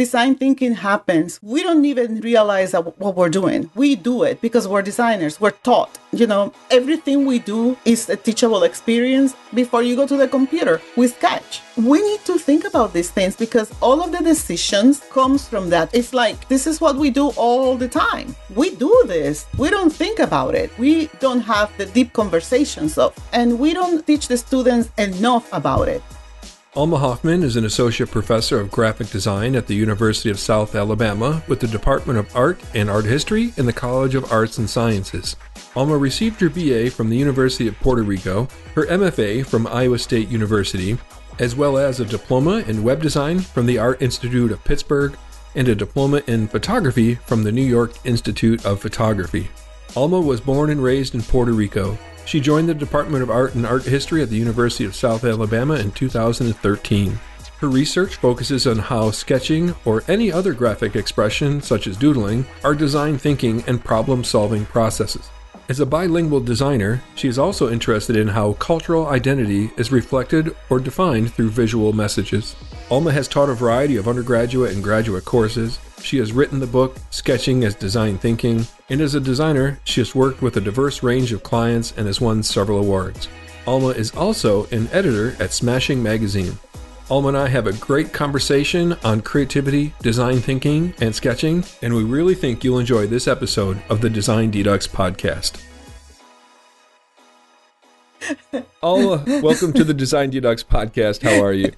[0.00, 3.68] design thinking happens, we don't even realize what we're doing.
[3.74, 5.34] We do it because we're designers.
[5.42, 5.92] We're taught.
[6.20, 10.80] You know, everything we do is a teachable experience before you go to the computer.
[10.96, 11.60] We sketch.
[11.76, 15.86] We need to think about these things because all of the decisions comes from that.
[15.92, 18.34] It's like this is what we do all the time.
[18.60, 19.46] We do this.
[19.58, 20.68] We don't think about it.
[20.78, 25.88] We don't have the deep conversations of and we don't teach the students enough about
[25.88, 26.02] it.
[26.76, 31.42] Alma Hoffman is an associate professor of graphic design at the University of South Alabama
[31.48, 35.34] with the Department of Art and Art History in the College of Arts and Sciences.
[35.74, 40.28] Alma received her BA from the University of Puerto Rico, her MFA from Iowa State
[40.28, 40.96] University,
[41.40, 45.18] as well as a diploma in web design from the Art Institute of Pittsburgh
[45.56, 49.48] and a diploma in photography from the New York Institute of Photography.
[49.96, 51.98] Alma was born and raised in Puerto Rico
[52.30, 55.74] she joined the Department of Art and Art History at the University of South Alabama
[55.74, 57.18] in 2013.
[57.58, 62.76] Her research focuses on how sketching or any other graphic expression, such as doodling, are
[62.76, 65.28] design thinking and problem solving processes.
[65.68, 70.78] As a bilingual designer, she is also interested in how cultural identity is reflected or
[70.78, 72.54] defined through visual messages.
[72.92, 76.96] Alma has taught a variety of undergraduate and graduate courses, she has written the book
[77.10, 81.32] Sketching as Design Thinking, and as a designer, she has worked with a diverse range
[81.32, 83.28] of clients and has won several awards.
[83.66, 86.58] Alma is also an editor at Smashing Magazine.
[87.10, 92.04] Alma and I have a great conversation on creativity, design thinking, and sketching, and we
[92.04, 95.60] really think you'll enjoy this episode of the Design Dedux podcast.
[98.82, 101.22] Alma, welcome to the Design Dedux podcast.
[101.22, 101.72] How are you?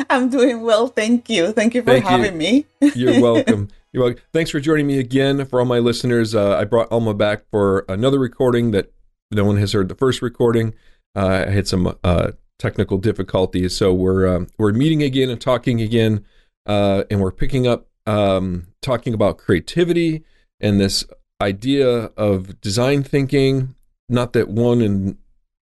[0.10, 1.52] I'm doing well, thank you.
[1.52, 2.38] Thank you for thank having you.
[2.38, 2.66] me.
[2.94, 3.68] You're welcome.
[3.92, 4.22] You're welcome.
[4.32, 5.44] Thanks for joining me again.
[5.44, 8.92] For all my listeners, uh, I brought Alma back for another recording that
[9.30, 10.74] no one has heard the first recording.
[11.14, 15.80] Uh, I had some uh, technical difficulties, so we're um, we're meeting again and talking
[15.80, 16.24] again,
[16.66, 20.24] uh, and we're picking up um, talking about creativity
[20.60, 21.04] and this
[21.40, 23.74] idea of design thinking.
[24.08, 25.16] Not that one and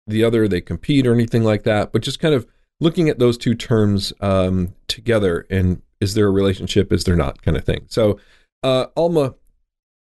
[0.08, 2.46] the other they compete or anything like that, but just kind of
[2.80, 7.42] looking at those two terms um, together and is there a relationship, is there not,
[7.42, 7.86] kind of thing.
[7.88, 8.20] So,
[8.64, 9.36] uh, Alma,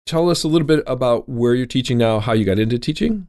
[0.05, 3.27] tell us a little bit about where you're teaching now, how you got into teaching.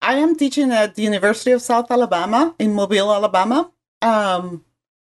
[0.00, 3.70] I am teaching at the University of South Alabama in Mobile, Alabama.
[4.00, 4.64] Um,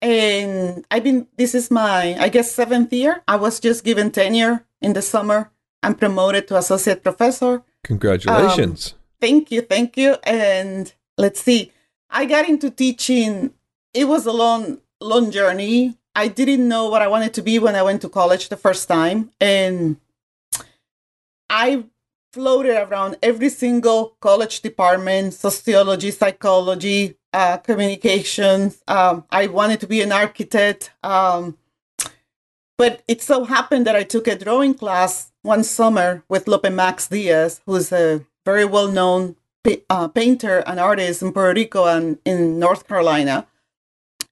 [0.01, 3.23] and I've been, this is my, I guess, seventh year.
[3.27, 5.51] I was just given tenure in the summer.
[5.81, 7.63] I'm promoted to associate professor.
[7.83, 8.93] Congratulations.
[8.93, 9.61] Um, thank you.
[9.61, 10.17] Thank you.
[10.23, 11.72] And let's see.
[12.13, 13.53] I got into teaching.
[13.93, 15.97] It was a long, long journey.
[16.15, 18.87] I didn't know what I wanted to be when I went to college the first
[18.87, 19.31] time.
[19.41, 19.97] And
[21.49, 21.85] I
[22.31, 28.83] floated around every single college department sociology, psychology, uh, communications.
[28.87, 30.91] Um, I wanted to be an architect.
[31.01, 31.57] Um,
[32.77, 37.07] but it so happened that I took a drawing class one summer with Lope Max
[37.07, 39.35] Diaz, who's a very well known
[39.89, 43.47] uh, painter and artist in Puerto Rico and in North Carolina.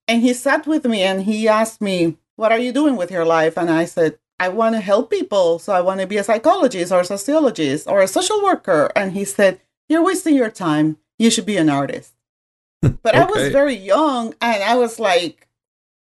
[0.07, 3.25] And he sat with me and he asked me, What are you doing with your
[3.25, 3.57] life?
[3.57, 5.59] And I said, I want to help people.
[5.59, 8.91] So I want to be a psychologist or a sociologist or a social worker.
[8.95, 10.97] And he said, You're wasting your time.
[11.17, 12.13] You should be an artist.
[12.81, 13.19] But okay.
[13.19, 15.47] I was very young and I was like,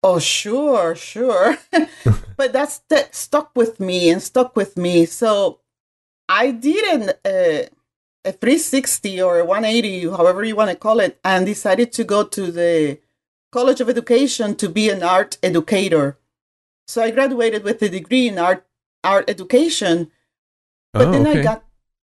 [0.03, 1.59] Oh, sure, sure.
[2.37, 5.07] but that's that stuck with me and stuck with me.
[5.07, 5.61] So
[6.29, 7.63] I did not uh,
[8.27, 12.25] a 360 or a 180, however you want to call it, and decided to go
[12.25, 12.99] to the
[13.53, 16.19] College of Education to be an art educator.
[16.89, 18.67] So I graduated with a degree in art
[19.03, 20.11] art education.
[20.93, 21.41] But oh, then okay.
[21.41, 21.65] I got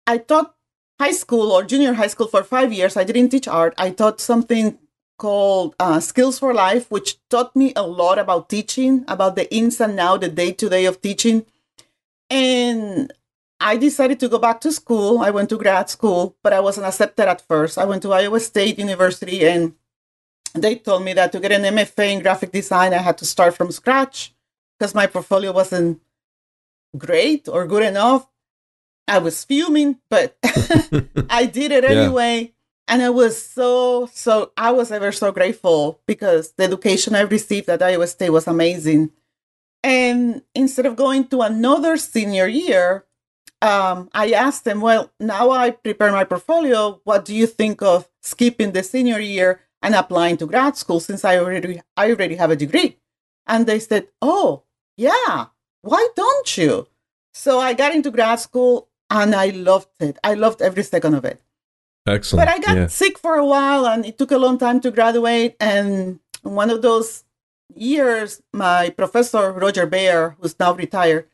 [0.05, 0.55] I taught
[0.99, 2.95] high school or junior high school for five years.
[2.95, 3.73] I didn't teach art.
[3.77, 4.77] I taught something
[5.17, 9.79] called uh, Skills for Life, which taught me a lot about teaching, about the ins
[9.81, 11.45] and outs, the day to day of teaching.
[12.29, 13.11] And
[13.63, 15.21] I decided to go back to school.
[15.21, 17.77] I went to grad school, but I wasn't accepted at first.
[17.77, 19.73] I went to Iowa State University and
[20.53, 23.55] they told me that to get an MFA in graphic design, I had to start
[23.55, 24.35] from scratch
[24.77, 26.01] because my portfolio wasn't
[26.97, 28.27] great or good enough.
[29.07, 30.37] I was fuming, but
[31.29, 32.41] I did it anyway.
[32.41, 32.47] Yeah.
[32.89, 37.69] And I was so, so, I was ever so grateful because the education I received
[37.69, 39.11] at Iowa State was amazing.
[39.81, 43.05] And instead of going to another senior year,
[43.63, 46.99] um, I asked them, well, now I prepare my portfolio.
[47.05, 51.23] What do you think of skipping the senior year and applying to grad school since
[51.23, 52.97] I already I already have a degree?
[53.47, 54.63] And they said, oh,
[54.97, 55.47] yeah,
[55.81, 56.87] why don't you?
[57.33, 60.17] So I got into grad school and I loved it.
[60.23, 61.41] I loved every second of it.
[62.05, 62.45] Excellent.
[62.45, 62.87] But I got yeah.
[62.87, 65.55] sick for a while and it took a long time to graduate.
[65.61, 67.23] And one of those
[67.73, 71.29] years, my professor, Roger Baer, who's now retired,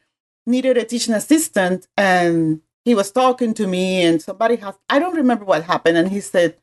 [0.49, 5.15] needed a teaching assistant and he was talking to me and somebody has, I don't
[5.15, 5.97] remember what happened.
[5.97, 6.57] And he said,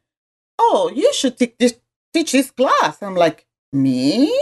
[0.58, 1.78] Oh, you should teach this,
[2.12, 3.02] teach this class.
[3.02, 4.34] I'm like, Me?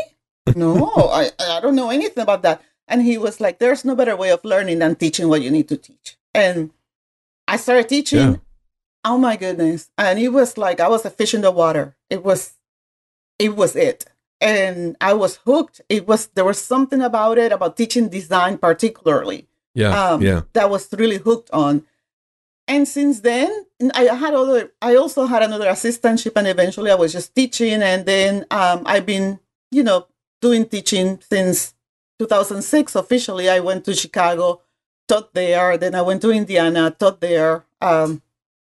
[0.57, 2.63] No, I, I don't know anything about that.
[2.89, 5.69] And he was like, There's no better way of learning than teaching what you need
[5.69, 6.17] to teach.
[6.35, 6.71] And
[7.47, 8.19] I started teaching.
[8.19, 8.37] Yeah.
[9.05, 9.91] Oh my goodness.
[9.99, 11.97] And it was like I was a fish in the water.
[12.09, 12.55] It was
[13.39, 14.07] it was it.
[14.45, 15.81] And I was hooked.
[15.89, 19.49] It was there was something about it, about teaching design particularly.
[19.75, 20.11] Yeah.
[20.11, 20.43] Um, yeah.
[20.53, 21.85] That was really hooked on.
[22.69, 27.13] And since then, I had other I also had another assistantship and eventually I was
[27.13, 30.09] just teaching and then um, I've been, you know,
[30.43, 31.75] doing teaching since
[32.19, 33.49] 2006 officially.
[33.49, 34.61] I went to Chicago,
[35.09, 37.65] taught there, then I went to Indiana, taught there.
[37.81, 38.23] Um,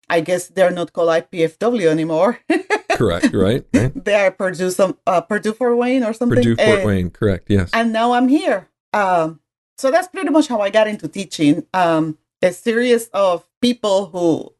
[0.09, 2.39] I guess they're not called IPFW anymore.
[2.95, 3.65] correct, right?
[3.73, 4.05] right.
[4.05, 6.37] They are Purdue, some uh, Purdue Fort Wayne or something.
[6.37, 7.49] Purdue Fort uh, Wayne, correct?
[7.49, 7.69] Yes.
[7.73, 8.69] And now I'm here.
[8.93, 9.39] Um,
[9.77, 11.65] so that's pretty much how I got into teaching.
[11.73, 14.53] Um, a series of people who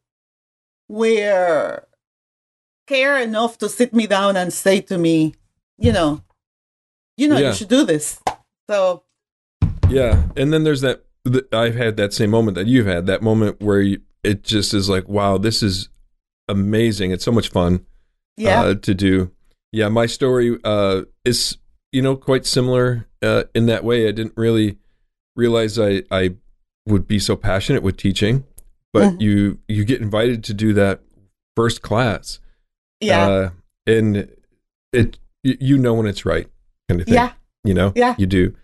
[0.88, 1.86] were
[2.86, 5.34] care enough to sit me down and say to me,
[5.78, 6.22] you know,
[7.16, 7.48] you know, yeah.
[7.48, 8.20] you should do this.
[8.68, 9.02] So.
[9.88, 11.04] Yeah, and then there's that.
[11.52, 13.06] I've had that same moment that you've had.
[13.06, 15.88] That moment where you, it just is like, wow, this is
[16.48, 17.10] amazing.
[17.10, 17.84] It's so much fun
[18.36, 18.60] yeah.
[18.62, 19.32] Uh, to do.
[19.72, 21.58] Yeah, my story uh, is,
[21.92, 24.08] you know, quite similar uh, in that way.
[24.08, 24.78] I didn't really
[25.34, 26.36] realize I, I
[26.86, 28.44] would be so passionate with teaching,
[28.92, 29.20] but mm-hmm.
[29.20, 31.00] you you get invited to do that
[31.56, 32.40] first class.
[33.00, 33.28] Yeah.
[33.28, 33.50] Uh,
[33.86, 34.30] and
[34.92, 36.48] it you know when it's right
[36.88, 37.14] kind of thing.
[37.14, 37.32] Yeah.
[37.64, 37.92] You know?
[37.94, 38.14] Yeah.
[38.18, 38.54] You do.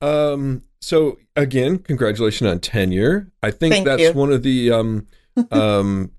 [0.00, 3.32] Um so again, congratulations on tenure.
[3.42, 4.12] I think Thank that's you.
[4.12, 5.06] one of the um,
[5.50, 6.12] um,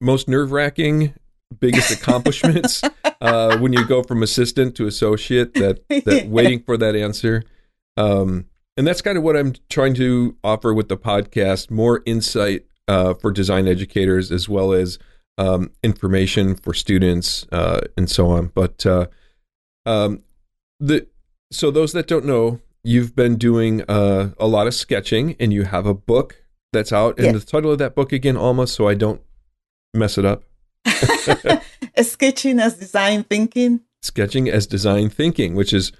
[0.00, 1.14] most nerve wracking,
[1.54, 2.82] biggest accomplishments
[3.20, 5.54] uh, when you go from assistant to associate.
[5.54, 7.44] That that waiting for that answer,
[7.96, 8.46] um,
[8.76, 13.14] and that's kind of what I'm trying to offer with the podcast: more insight uh,
[13.14, 14.98] for design educators as well as
[15.36, 18.48] um, information for students uh, and so on.
[18.54, 19.06] But uh,
[19.86, 20.22] um,
[20.80, 21.06] the
[21.50, 25.64] so those that don't know you've been doing uh, a lot of sketching and you
[25.64, 26.42] have a book
[26.72, 27.18] that's out.
[27.18, 27.44] And yes.
[27.44, 29.20] the title of that book again, Alma, so I don't
[29.94, 30.44] mess it up.
[32.02, 33.80] Sketching as Design Thinking.
[34.02, 35.92] Sketching as Design Thinking, which is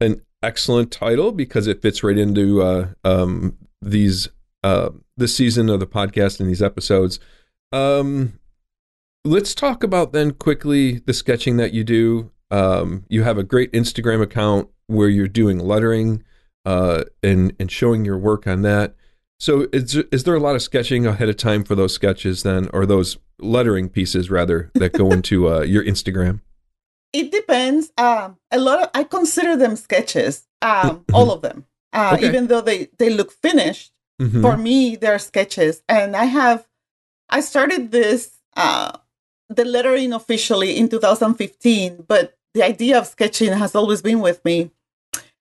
[0.00, 4.28] an excellent title because it fits right into uh, um, these
[4.62, 7.18] uh, this season of the podcast and these episodes.
[7.72, 8.38] Um,
[9.24, 12.30] let's talk about then quickly the sketching that you do.
[12.50, 16.22] Um, you have a great Instagram account where you're doing lettering
[16.64, 18.94] uh, and and showing your work on that.
[19.42, 22.70] So is is there a lot of sketching ahead of time for those sketches then,
[22.72, 26.42] or those lettering pieces rather that go into uh, your Instagram?
[27.12, 27.92] It depends.
[27.98, 32.28] Um, a lot of I consider them sketches, um, all of them, uh, okay.
[32.28, 33.90] even though they they look finished.
[34.20, 34.42] Mm-hmm.
[34.42, 36.68] For me, they're sketches, and I have
[37.28, 38.96] I started this uh,
[39.48, 44.70] the lettering officially in 2015, but the idea of sketching has always been with me.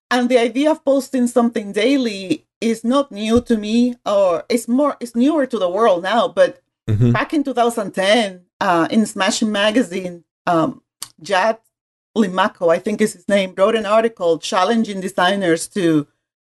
[0.10, 4.96] And the idea of posting something daily is not new to me, or it's more,
[5.00, 6.28] it's newer to the world now.
[6.28, 7.12] But mm-hmm.
[7.12, 10.82] back in 2010, uh, in Smashing Magazine, um,
[11.22, 11.58] Jad
[12.16, 16.08] Limcaco, I think is his name, wrote an article challenging designers to,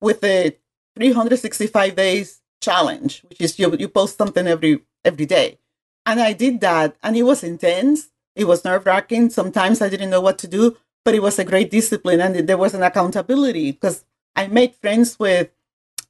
[0.01, 0.57] with a
[0.97, 5.59] 365 days challenge, which is you, you post something every every day.
[6.07, 8.11] And I did that, and it was intense.
[8.37, 9.31] It was nerve wracking.
[9.31, 12.59] Sometimes I didn't know what to do, but it was a great discipline and there
[12.59, 15.51] was an accountability because I made friends with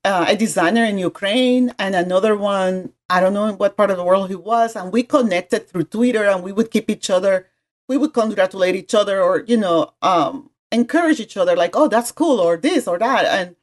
[0.04, 3.96] uh, a designer in Ukraine and another one, I don't know in what part of
[3.96, 4.76] the world he was.
[4.76, 7.48] And we connected through Twitter and we would keep each other,
[7.88, 12.12] we would congratulate each other or, you know, um, encourage each other like, oh, that's
[12.12, 13.24] cool or this or that.
[13.24, 13.56] And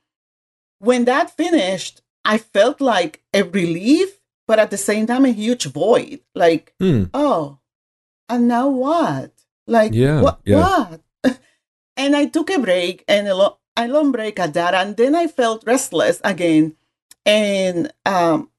[0.79, 5.65] when that finished, I felt like a relief, but at the same time, a huge
[5.65, 6.21] void.
[6.33, 7.09] Like, mm.
[7.13, 7.59] oh,
[8.29, 9.31] and now what?
[9.67, 10.39] Like, yeah, what?
[10.45, 10.89] Yeah.
[11.23, 11.39] what?
[11.97, 14.73] and I took a break and a, lo- a long break at that.
[14.73, 16.75] And then I felt restless again.
[17.25, 18.49] And um,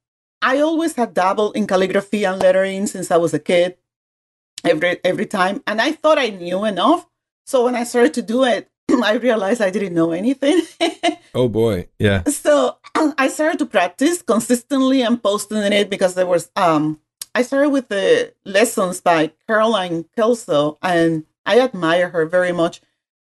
[0.40, 3.76] I always had dabbled in calligraphy and lettering since I was a kid,
[4.64, 5.62] every every time.
[5.66, 7.09] And I thought I knew enough.
[7.45, 10.62] So when I started to do it, I realized I didn't know anything.
[11.35, 12.23] oh boy, yeah.
[12.25, 12.78] So
[13.19, 17.00] I started to practice consistently and posting it because there was um
[17.35, 22.81] I started with the lessons by Caroline Kelso, and I admire her very much.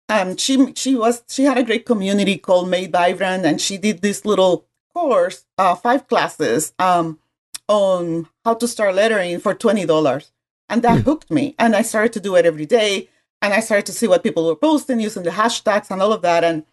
[0.09, 4.01] Um, she she was she had a great community called Made Vibrant, and she did
[4.01, 7.19] this little course, uh, five classes, um,
[7.67, 10.31] on how to start lettering for twenty dollars,
[10.67, 11.03] and that mm.
[11.03, 11.55] hooked me.
[11.59, 13.07] And I started to do it every day.
[13.41, 16.21] and I started to see what people were posting using the hashtags and all of
[16.23, 16.43] that.
[16.43, 16.65] And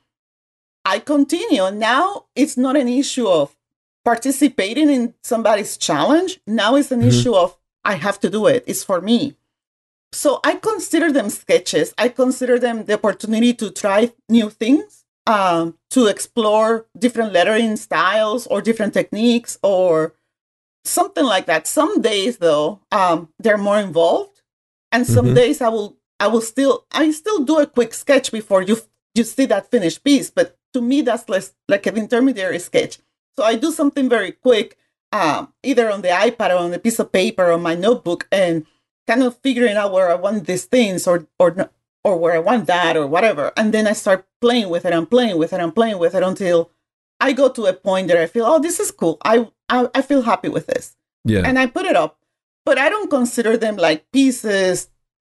[0.84, 1.70] I continue.
[1.70, 3.56] Now it's not an issue of
[4.04, 6.40] participating in somebody's challenge.
[6.46, 7.08] Now it's an mm-hmm.
[7.08, 8.64] issue of I have to do it.
[8.66, 9.36] It's for me.
[10.12, 11.92] So I consider them sketches.
[11.98, 18.46] I consider them the opportunity to try new things, um, to explore different lettering styles
[18.46, 20.14] or different techniques or
[20.84, 21.66] something like that.
[21.66, 24.42] Some days, though, um, they're more involved,
[24.92, 25.34] and some mm-hmm.
[25.34, 28.78] days I will I will still I still do a quick sketch before you
[29.14, 30.30] you see that finished piece.
[30.30, 32.98] But to me, that's less like an intermediary sketch.
[33.38, 34.78] So I do something very quick,
[35.12, 38.64] um, either on the iPad or on a piece of paper or my notebook, and
[39.06, 41.70] kind of figuring out where I want these things or or
[42.04, 43.52] or where I want that or whatever.
[43.56, 46.22] And then I start playing with it and playing with it and playing with it
[46.22, 46.70] until
[47.18, 49.18] I go to a point that I feel, oh, this is cool.
[49.24, 50.96] I I, I feel happy with this.
[51.24, 51.42] Yeah.
[51.44, 52.18] And I put it up.
[52.64, 54.88] But I don't consider them like pieces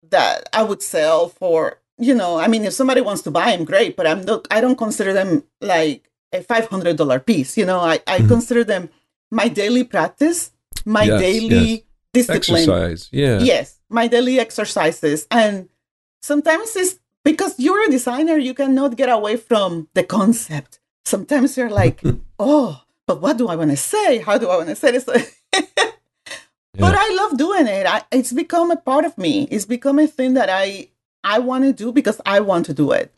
[0.10, 3.66] that I would sell for, you know, I mean if somebody wants to buy them,
[3.66, 7.58] great, but I'm not I don't consider them like a five hundred dollar piece.
[7.58, 8.28] You know, I, I mm-hmm.
[8.28, 8.90] consider them
[9.32, 10.52] my daily practice,
[10.86, 11.82] my yes, daily yes
[12.14, 12.62] discipline.
[12.62, 13.40] Exercise, yeah.
[13.40, 15.28] Yes, my daily exercises.
[15.32, 15.70] And
[16.22, 20.80] sometimes it's because you're a designer, you cannot get away from the concept.
[21.06, 22.02] Sometimes you're like,
[22.40, 24.20] oh, but what do I want to say?
[24.20, 25.08] How do I want to say this?
[26.76, 26.90] Yeah.
[26.90, 27.86] But I love doing it.
[27.86, 29.44] I, it's become a part of me.
[29.52, 30.90] It's become a thing that I
[31.24, 33.14] I want to do because I want to do it.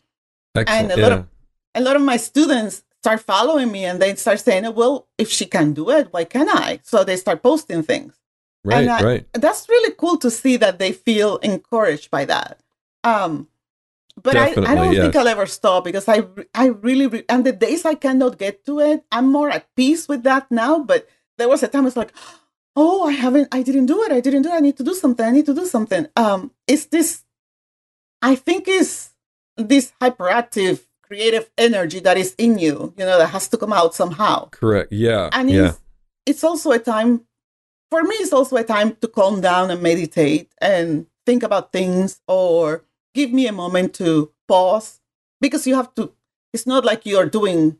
[0.54, 0.90] Excellent.
[0.90, 1.08] And a yeah.
[1.08, 1.26] lot of
[1.74, 5.46] a lot of my students start following me and they start saying, "Well, if she
[5.46, 8.14] can do it, why can't I?" So they start posting things.
[8.66, 9.26] Right, I, right.
[9.32, 12.60] That's really cool to see that they feel encouraged by that.
[13.04, 13.48] Um,
[14.22, 15.02] but I, I don't yes.
[15.02, 18.64] think I'll ever stop because I, I really, re- and the days I cannot get
[18.66, 20.80] to it, I'm more at peace with that now.
[20.80, 21.08] But
[21.38, 22.12] there was a time it's like,
[22.74, 24.12] oh, I haven't, I didn't do it.
[24.12, 24.54] I didn't do it.
[24.54, 25.24] I need to do something.
[25.24, 26.06] I need to do something.
[26.16, 27.24] Um, it's this,
[28.22, 29.10] I think is
[29.56, 33.94] this hyperactive creative energy that is in you, you know, that has to come out
[33.94, 34.48] somehow.
[34.50, 34.92] Correct.
[34.92, 35.28] Yeah.
[35.32, 35.68] And yeah.
[35.68, 35.80] It's,
[36.26, 37.22] it's also a time
[37.90, 42.20] for me, it's also a time to calm down and meditate and think about things
[42.26, 45.00] or give me a moment to pause
[45.40, 46.12] because you have to,
[46.52, 47.78] it's not like you're doing,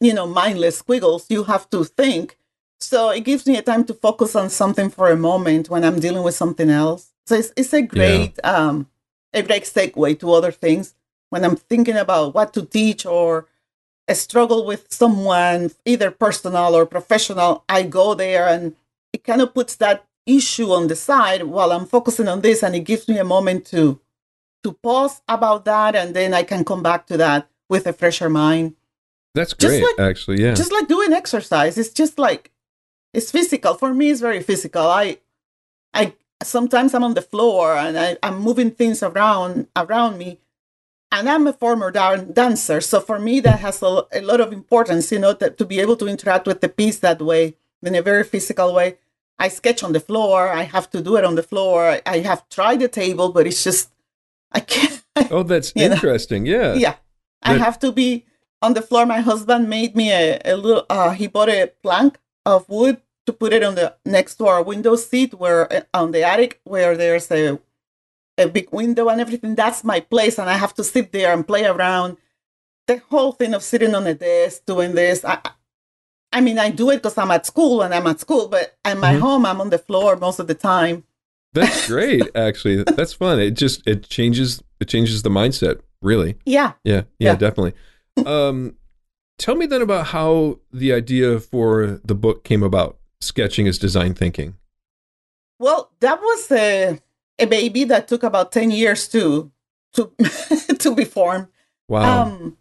[0.00, 1.26] you know, mindless squiggles.
[1.28, 2.38] You have to think.
[2.80, 6.00] So it gives me a time to focus on something for a moment when I'm
[6.00, 7.12] dealing with something else.
[7.26, 8.50] So it's, it's a great, yeah.
[8.50, 8.88] um,
[9.32, 10.94] a great segue to other things
[11.30, 13.46] when I'm thinking about what to teach or
[14.08, 17.64] a struggle with someone, either personal or professional.
[17.68, 18.76] I go there and
[19.16, 22.74] it kind of puts that issue on the side while I'm focusing on this, and
[22.76, 23.98] it gives me a moment to
[24.62, 28.28] to pause about that, and then I can come back to that with a fresher
[28.28, 28.74] mind.
[29.34, 30.42] That's great, like, actually.
[30.42, 31.78] Yeah, just like doing exercise.
[31.78, 32.52] It's just like
[33.14, 34.10] it's physical for me.
[34.10, 34.86] It's very physical.
[34.86, 35.18] I
[35.94, 40.38] I sometimes I'm on the floor and I, I'm moving things around around me.
[41.12, 45.12] And I'm a former dancer, so for me that has a, a lot of importance,
[45.12, 48.24] you know, to be able to interact with the piece that way in a very
[48.24, 48.98] physical way.
[49.38, 50.48] I sketch on the floor.
[50.48, 52.00] I have to do it on the floor.
[52.06, 53.90] I have tried the table, but it's just
[54.52, 55.02] I can't.
[55.30, 56.44] Oh, that's interesting.
[56.44, 56.50] Know?
[56.50, 56.74] Yeah.
[56.74, 56.90] Yeah.
[56.90, 57.00] That...
[57.42, 58.26] I have to be
[58.60, 59.06] on the floor.
[59.06, 60.84] My husband made me a, a little.
[60.90, 64.62] Uh, he bought a plank of wood to put it on the next to our
[64.62, 67.58] window seat, where uh, on the attic where there's a
[68.38, 69.54] a big window and everything.
[69.54, 72.18] That's my place, and I have to sit there and play around.
[72.86, 75.38] The whole thing of sitting on a desk doing this, I,
[76.36, 78.98] I mean, I do it because I'm at school and I'm at school, but at
[78.98, 79.22] my mm-hmm.
[79.22, 81.04] home, I'm on the floor most of the time.
[81.54, 82.82] That's great, actually.
[82.82, 83.40] That's fun.
[83.40, 86.36] It just it changes it changes the mindset, really.
[86.44, 86.72] Yeah.
[86.84, 87.04] Yeah.
[87.18, 87.34] Yeah, yeah.
[87.36, 87.72] definitely.
[88.26, 88.76] um
[89.38, 92.98] tell me then about how the idea for the book came about.
[93.22, 94.56] Sketching as design thinking.
[95.58, 97.00] Well, that was a
[97.38, 99.50] a baby that took about 10 years to
[99.94, 100.12] to
[100.80, 101.48] to be formed.
[101.88, 102.24] Wow.
[102.24, 102.58] Um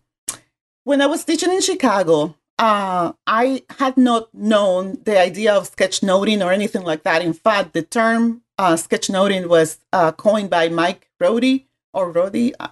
[0.85, 6.45] when I was teaching in Chicago, uh, I had not known the idea of sketchnoting
[6.45, 7.21] or anything like that.
[7.21, 12.53] In fact, the term uh, sketchnoting was uh, coined by Mike Rohde or Roddy.
[12.59, 12.69] I'm,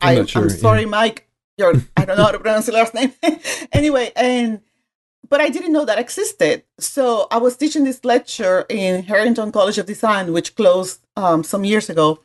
[0.00, 0.86] I, sure, I'm sorry, yeah.
[0.98, 1.28] Mike.
[1.58, 3.12] You're, I don't know how to pronounce your last name.
[3.72, 4.60] anyway, and
[5.28, 6.64] but I didn't know that existed.
[6.78, 11.64] So I was teaching this lecture in Harrington College of Design, which closed um, some
[11.64, 12.20] years ago.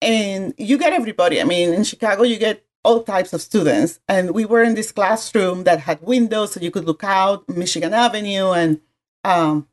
[0.00, 1.40] And you get everybody.
[1.40, 4.00] I mean, in Chicago, you get all types of students.
[4.08, 7.94] And we were in this classroom that had windows so you could look out Michigan
[7.94, 8.80] Avenue and
[9.24, 9.68] um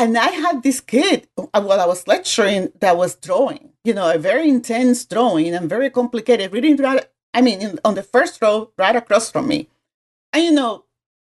[0.00, 4.10] and I had this kid uh, while I was lecturing that was drawing, you know,
[4.10, 8.40] a very intense drawing and very complicated, reading right, I mean, in, on the first
[8.40, 9.68] row, right across from me.
[10.32, 10.84] And, you know,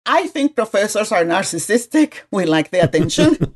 [0.05, 2.21] I think professors are narcissistic.
[2.31, 3.37] We like the attention.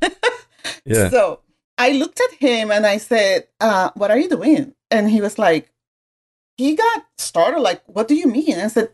[0.84, 1.08] yeah.
[1.08, 1.40] So
[1.78, 4.74] I looked at him and I said, uh, What are you doing?
[4.90, 5.72] And he was like,
[6.56, 8.58] He got started, like, What do you mean?
[8.58, 8.90] I said,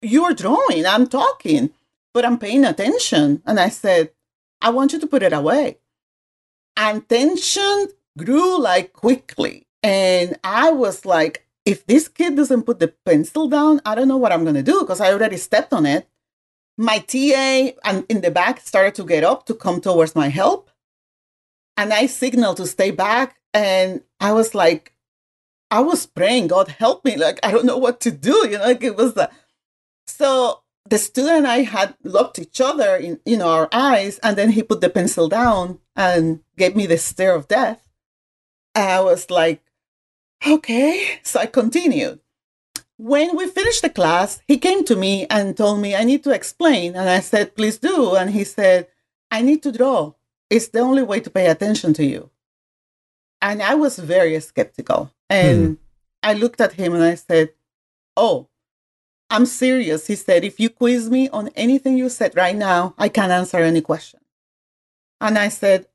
[0.00, 1.70] You're drawing, I'm talking,
[2.12, 3.42] but I'm paying attention.
[3.44, 4.10] And I said,
[4.62, 5.78] I want you to put it away.
[6.76, 9.66] And tension grew like quickly.
[9.82, 14.16] And I was like, if this kid doesn't put the pencil down, I don't know
[14.16, 16.08] what I'm going to do because I already stepped on it.
[16.78, 20.70] My TA and in the back started to get up to come towards my help.
[21.76, 23.36] And I signaled to stay back.
[23.52, 24.93] And I was like,
[25.74, 27.16] I was praying, God help me.
[27.16, 28.46] Like, I don't know what to do.
[28.48, 29.28] You know, like it was the.
[30.06, 34.20] So the student and I had looked each other in, you know, our eyes.
[34.22, 37.88] And then he put the pencil down and gave me the stare of death.
[38.76, 39.64] And I was like,
[40.46, 41.18] okay.
[41.24, 42.20] So I continued.
[42.96, 46.30] When we finished the class, he came to me and told me, I need to
[46.30, 46.94] explain.
[46.94, 48.14] And I said, please do.
[48.14, 48.86] And he said,
[49.28, 50.12] I need to draw.
[50.50, 52.30] It's the only way to pay attention to you.
[53.44, 55.12] And I was very skeptical.
[55.28, 55.74] And hmm.
[56.22, 57.50] I looked at him and I said,
[58.16, 58.48] Oh,
[59.28, 60.06] I'm serious.
[60.06, 63.58] He said, If you quiz me on anything you said right now, I can't answer
[63.58, 64.20] any question.
[65.20, 65.86] And I said,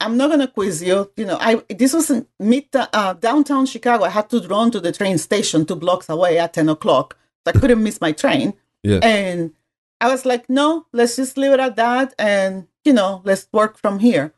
[0.00, 1.10] I'm not gonna quiz you.
[1.16, 4.04] You know, I this was in mid uh, downtown Chicago.
[4.04, 7.16] I had to run to the train station two blocks away at ten o'clock.
[7.44, 8.54] So I couldn't miss my train.
[8.82, 8.98] Yeah.
[9.02, 9.52] And
[10.00, 13.78] I was like, no, let's just leave it at that, and you know, let's work
[13.78, 14.34] from here.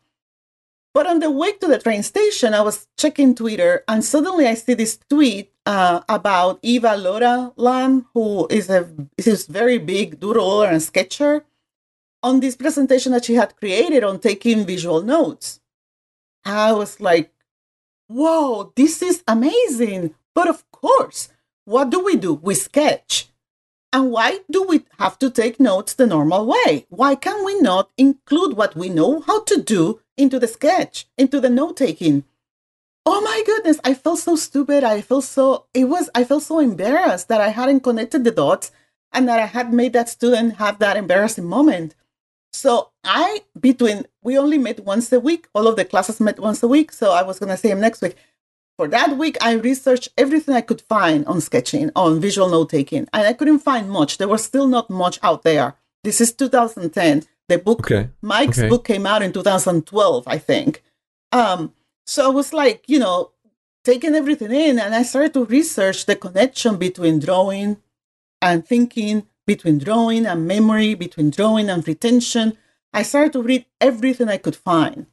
[0.95, 4.55] But on the way to the train station, I was checking Twitter, and suddenly I
[4.55, 10.81] see this tweet uh, about Eva-Lotta Lamm, who is a is very big doodler and
[10.81, 11.45] sketcher
[12.23, 15.61] on this presentation that she had created on taking visual notes.
[16.45, 17.33] I was like,
[18.07, 20.15] whoa, this is amazing.
[20.33, 21.29] But of course,
[21.65, 22.35] what do we do?
[22.35, 23.29] We sketch.
[23.95, 26.85] And why do we have to take notes the normal way?
[26.89, 31.41] Why can we not include what we know how to do into the sketch, into
[31.41, 32.25] the note taking?
[33.07, 34.83] Oh my goodness, I felt so stupid.
[34.83, 38.73] I felt so, it was, I felt so embarrassed that I hadn't connected the dots
[39.13, 41.95] and that I had made that student have that embarrassing moment.
[42.53, 45.47] So I between we only met once a week.
[45.55, 46.91] All of the classes met once a week.
[46.91, 48.17] So I was gonna see him next week.
[48.77, 53.07] For that week, I researched everything I could find on sketching, on visual note taking,
[53.13, 54.19] and I couldn't find much.
[54.19, 55.75] There was still not much out there.
[56.03, 57.25] This is 2010.
[57.49, 58.09] The book, okay.
[58.21, 58.69] Mike's okay.
[58.69, 60.83] book, came out in 2012, I think.
[61.31, 61.73] Um,
[62.07, 63.31] so I was like, you know,
[63.85, 67.77] taking everything in, and I started to research the connection between drawing
[68.43, 72.57] and thinking between drawing and memory, between drawing and retention.
[72.93, 75.07] I started to read everything I could find.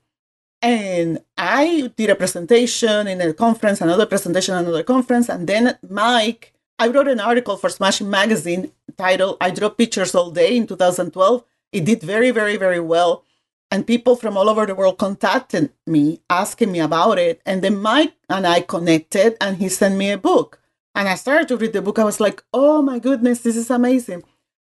[0.61, 5.27] And I did a presentation in a conference, another presentation, another conference.
[5.27, 10.29] And then Mike, I wrote an article for Smashing Magazine titled I Draw Pictures All
[10.29, 11.43] Day in 2012.
[11.71, 13.23] It did very, very, very well.
[13.71, 17.41] And people from all over the world contacted me asking me about it.
[17.45, 20.59] And then Mike and I connected and he sent me a book.
[20.93, 21.97] And I started to read the book.
[21.97, 24.23] I was like, oh my goodness, this is amazing.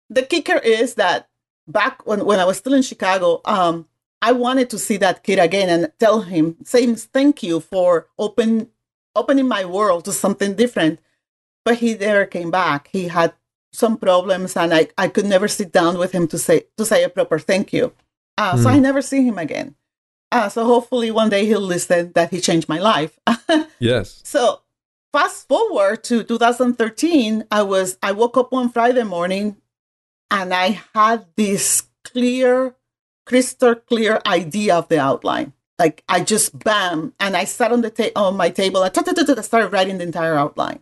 [0.09, 1.29] The kicker is that
[1.67, 3.87] back when, when I was still in Chicago, um,
[4.23, 8.69] I wanted to see that kid again and tell him, say thank you for open
[9.15, 10.99] opening my world to something different.
[11.65, 12.87] But he never came back.
[12.87, 13.33] He had
[13.73, 17.03] some problems and I, I could never sit down with him to say to say
[17.03, 17.93] a proper thank you.
[18.37, 18.63] Uh, mm.
[18.63, 18.81] So I hmm.
[18.81, 19.75] never see him again.
[20.31, 23.19] Uh, so hopefully one day he'll listen that he changed my life.
[23.79, 24.21] yes.
[24.23, 24.61] So
[25.11, 29.55] fast forward to 2013 i was i woke up one friday morning
[30.31, 32.75] and i had this clear
[33.25, 35.53] crystal clear idea of the outline.
[35.79, 39.73] Like i just bam and i sat on the ta- on my table I started
[39.73, 40.79] writing the entire outline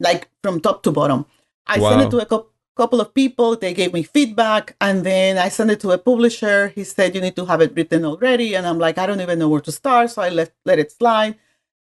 [0.00, 1.26] like from top to bottom.
[1.66, 1.90] I wow.
[1.90, 5.48] sent it to a co- couple of people they gave me feedback and then i
[5.48, 6.68] sent it to a publisher.
[6.68, 9.38] He said you need to have it written already and i'm like i don't even
[9.38, 11.36] know where to start so i let let it slide.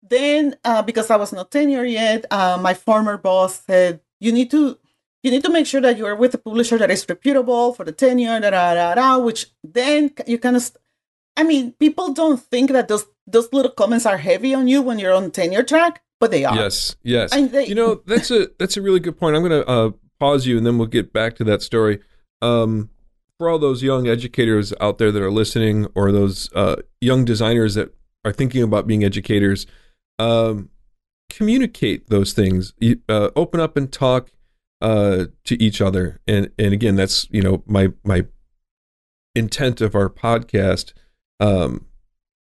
[0.04, 4.52] Then, uh, because I was not tenure yet, uh, my former boss said, "You need
[4.52, 4.78] to,
[5.24, 7.86] you need to make sure that you are with a publisher that is reputable for
[7.86, 10.72] the tenure." Da, da, da, da, which then you kind of,
[11.36, 15.00] I mean, people don't think that those those little comments are heavy on you when
[15.00, 16.56] you're on tenure track, but they are.
[16.56, 17.32] Yes, yes.
[17.32, 19.36] They, you know, that's a that's a really good point.
[19.36, 22.00] I'm going to uh, pause you, and then we'll get back to that story.
[22.42, 22.90] Um,
[23.38, 27.76] for all those young educators out there that are listening, or those uh, young designers
[27.76, 27.94] that
[28.26, 29.66] are thinking about being educators
[30.20, 30.70] um,
[31.30, 32.74] communicate those things.
[33.10, 34.30] Uh, open up and talk
[34.84, 36.19] uh, to each other.
[36.28, 38.26] And and again, that's you know my my
[39.34, 40.93] intent of our podcast.
[41.39, 41.88] Um,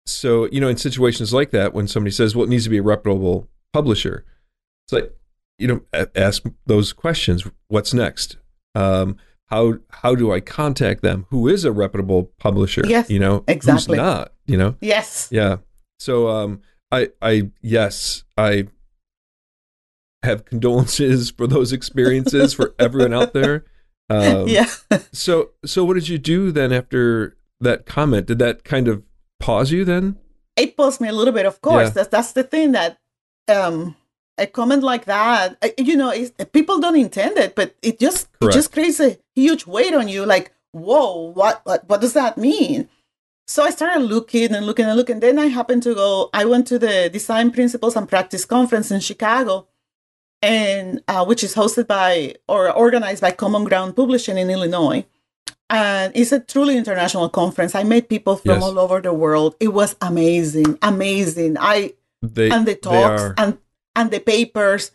[0.06, 2.78] so you know, in situations like that, when somebody says, "Well, it needs to be
[2.78, 4.24] a reputable publisher,"
[4.86, 5.14] it's like
[5.58, 7.46] you know, ask those questions.
[7.68, 8.38] What's next?
[8.74, 11.26] Um, how how do I contact them?
[11.28, 12.82] Who is a reputable publisher?
[12.86, 13.98] Yes, you know, exactly.
[13.98, 14.32] Who's not?
[14.46, 14.76] You know.
[14.80, 15.28] Yes.
[15.30, 15.58] Yeah.
[15.98, 18.68] So um, I I yes I
[20.24, 23.64] have condolences for those experiences for everyone out there.
[24.10, 24.66] Um, yeah.
[25.12, 28.26] so so what did you do then after that comment?
[28.26, 29.02] Did that kind of
[29.40, 30.18] pause you then?
[30.56, 31.88] It paused me a little bit, of course.
[31.88, 31.94] Yeah.
[31.94, 32.98] That's that's the thing that
[33.48, 33.96] um
[34.38, 36.12] a comment like that, you know,
[36.52, 40.26] people don't intend it, but it just it just creates a huge weight on you.
[40.26, 42.88] Like, whoa, what what what does that mean?
[43.46, 45.20] So I started looking and looking and looking.
[45.20, 46.30] Then I happened to go.
[46.32, 49.68] I went to the Design Principles and Practice Conference in Chicago,
[50.44, 55.04] and uh, which is hosted by or organized by Common Ground Publishing in Illinois.
[55.70, 57.74] And it's a truly international conference.
[57.74, 58.62] I met people from Yes.
[58.62, 59.56] all over the world.
[59.58, 61.56] It was amazing, amazing.
[61.58, 63.56] I They and the talks are and
[63.96, 64.90] and the papers.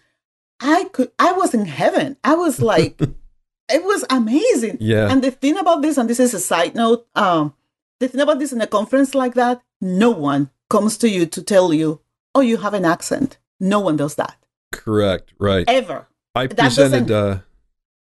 [0.62, 1.12] I could.
[1.18, 2.18] I was in heaven.
[2.24, 4.78] I was like, it was amazing.
[4.80, 7.54] yeah And the thing about this, and this is a side note, um,
[8.00, 11.42] the thing about this in a conference like that, no one comes to you to
[11.42, 12.02] tell you,
[12.36, 13.40] oh, you have an accent.
[13.60, 14.36] No one does that
[14.72, 15.66] correct right.
[15.68, 16.08] ever.
[16.36, 17.40] I that presented uh,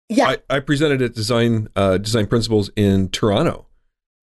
[0.10, 3.68] Yeah, I, I presented at design uh, design principles in Toronto.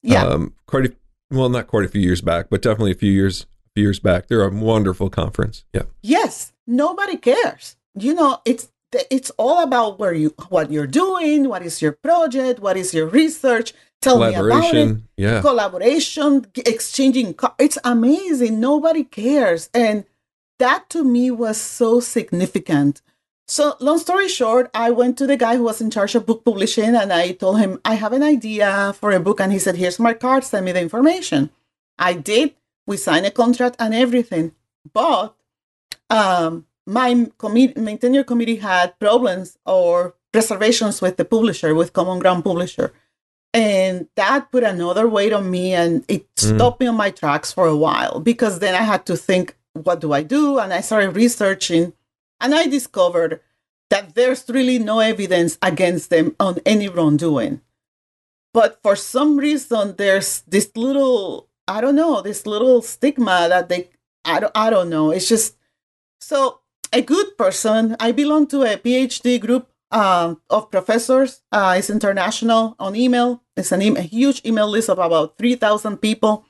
[0.03, 0.93] yeah, Um, quite a
[1.31, 4.01] well, not quite a few years back, but definitely a few years a few years
[4.01, 4.29] back.
[4.29, 5.65] They're a wonderful conference.
[5.73, 5.83] Yeah.
[6.03, 6.53] yes.
[6.67, 7.77] Nobody cares.
[7.95, 8.71] You know, it's
[9.11, 13.07] it's all about where you what you're doing, what is your project, what is your
[13.07, 13.73] research.
[14.01, 14.39] Tell me about it.
[14.39, 15.09] Collaboration.
[15.17, 15.41] Yeah.
[15.43, 17.35] collaboration, exchanging.
[17.35, 18.59] Co- it's amazing.
[18.61, 20.05] Nobody cares, and
[20.61, 23.03] that to me was so significant.
[23.49, 26.45] So, long story short, I went to the guy who was in charge of book
[26.45, 29.77] publishing, and I told him I have an idea for a book, and he said,
[29.77, 30.45] "Here's my card.
[30.45, 31.51] Send me the information."
[31.99, 32.55] I did.
[32.87, 34.53] We signed a contract and everything,
[34.93, 35.35] but
[36.09, 42.19] um, my committee, my tenure committee had problems or reservations with the publisher, with Common
[42.21, 42.93] Ground Publisher
[43.53, 46.55] and that put another weight on me and it Mm.
[46.55, 50.01] stopped me on my tracks for a while because then i had to think what
[50.01, 51.93] do i do and i started researching
[52.41, 53.41] and i discovered
[53.89, 57.61] that there's really no evidence against them on any wrongdoing
[58.53, 63.89] but for some reason there's this little i don't know this little stigma that they
[64.25, 65.57] i don't, I don't know it's just
[66.21, 66.61] so
[66.93, 71.43] a good person i belong to a phd group um, of professors.
[71.53, 73.43] Uh, it's international on email.
[73.57, 76.45] It's an em- a huge email list of about 3,000 people.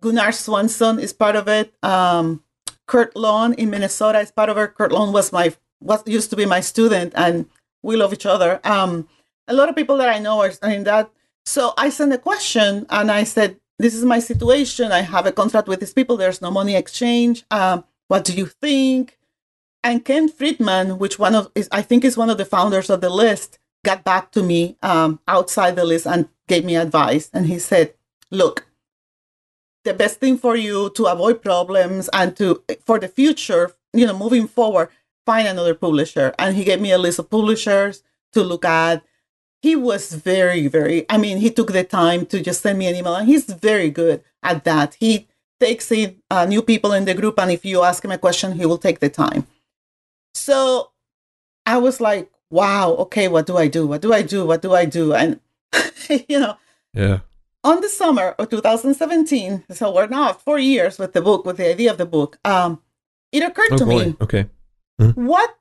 [0.00, 1.72] Gunnar Swanson is part of it.
[1.82, 2.42] Um,
[2.86, 4.74] Kurt Lawn in Minnesota is part of it.
[4.74, 7.46] Kurt Lawn was my was used to be my student, and
[7.82, 8.60] we love each other.
[8.64, 9.08] Um,
[9.48, 11.10] a lot of people that I know are in that.
[11.44, 14.92] So I sent a question, and I said, "This is my situation.
[14.92, 16.16] I have a contract with these people.
[16.16, 17.44] There's no money exchange.
[17.50, 19.18] Um, what do you think?"
[19.84, 23.00] And Ken Friedman, which one of is I think is one of the founders of
[23.00, 27.30] the list, got back to me um, outside the list and gave me advice.
[27.32, 27.94] And he said,
[28.30, 28.66] "Look,
[29.84, 34.16] the best thing for you to avoid problems and to for the future, you know,
[34.16, 34.88] moving forward,
[35.26, 39.02] find another publisher." And he gave me a list of publishers to look at.
[39.60, 41.06] He was very, very.
[41.08, 43.90] I mean, he took the time to just send me an email, and he's very
[43.90, 44.94] good at that.
[44.98, 45.28] He
[45.60, 48.52] takes in uh, new people in the group, and if you ask him a question,
[48.52, 49.46] he will take the time.
[50.34, 50.90] So
[51.64, 53.86] I was like, wow, okay, what do I do?
[53.86, 54.44] What do I do?
[54.44, 55.14] What do I do?
[55.14, 55.40] And,
[56.28, 56.56] you know,
[56.92, 57.20] Yeah.
[57.64, 61.68] On the summer of 2017, so we're now four years with the book, with the
[61.70, 62.80] idea of the book, um,
[63.30, 64.04] it occurred Oh to boy.
[64.06, 64.46] me, Okay.
[65.14, 65.56] what,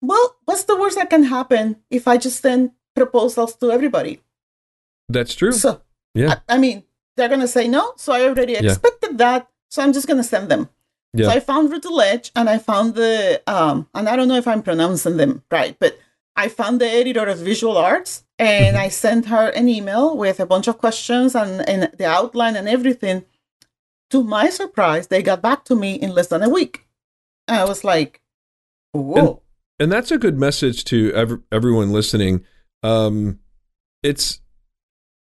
[0.00, 4.20] well, what's the worst that can happen if I just send proposals to everybody?
[5.08, 5.52] That's true.
[5.52, 5.82] So,
[6.14, 6.40] Yeah.
[6.48, 6.84] I, I mean,
[7.16, 7.92] they're going to say no.
[7.96, 8.62] So I already Yeah.
[8.72, 9.48] expected that.
[9.70, 10.68] So I'm just going to send them.
[11.14, 11.26] Yeah.
[11.26, 14.62] So I found Routledge and I found the, um, and I don't know if I'm
[14.62, 15.98] pronouncing them right, but
[16.36, 20.46] I found the editor of Visual Arts and I sent her an email with a
[20.46, 23.24] bunch of questions and, and the outline and everything.
[24.10, 26.86] To my surprise, they got back to me in less than a week.
[27.48, 28.20] And I was like,
[28.92, 29.42] whoa.
[29.78, 32.44] and that's a good message to ev- everyone listening.
[32.82, 33.38] Um,
[34.02, 34.40] it's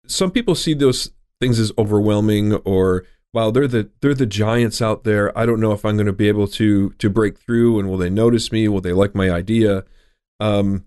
[0.06, 5.04] some people see those things as overwhelming, or wow, they're the they're the giants out
[5.04, 5.38] there.
[5.38, 7.98] I don't know if I'm going to be able to to break through, and will
[7.98, 8.68] they notice me?
[8.68, 9.84] Will they like my idea?
[10.40, 10.86] Um,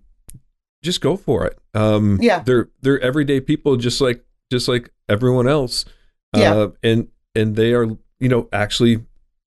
[0.83, 1.57] just go for it.
[1.73, 2.39] Um, Yeah.
[2.39, 5.85] they're they're everyday people, just like just like everyone else.
[6.35, 6.53] Yeah.
[6.55, 7.85] Uh, and and they are
[8.19, 9.03] you know actually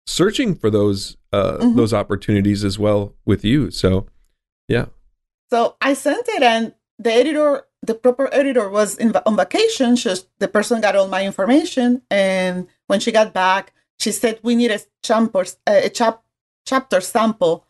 [0.07, 1.75] searching for those uh Mhm.
[1.75, 3.71] those opportunities as well with you.
[3.71, 4.07] So
[4.67, 4.85] yeah.
[5.51, 9.95] So I sent it, and the editor, the proper editor, was in, on vacation.
[9.95, 14.55] Just the person got all my information, and when she got back, she said we
[14.55, 14.79] need a
[15.67, 16.23] a chap,
[16.65, 17.64] chapter sample,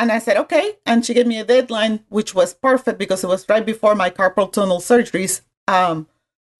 [0.00, 0.78] and I said, okay.
[0.86, 4.08] And she gave me a deadline, which was perfect because it was right before my
[4.08, 5.42] carpal tunnel surgeries.
[5.68, 6.08] Um,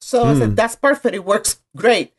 [0.03, 1.15] so I said, that's perfect.
[1.15, 2.13] It works great.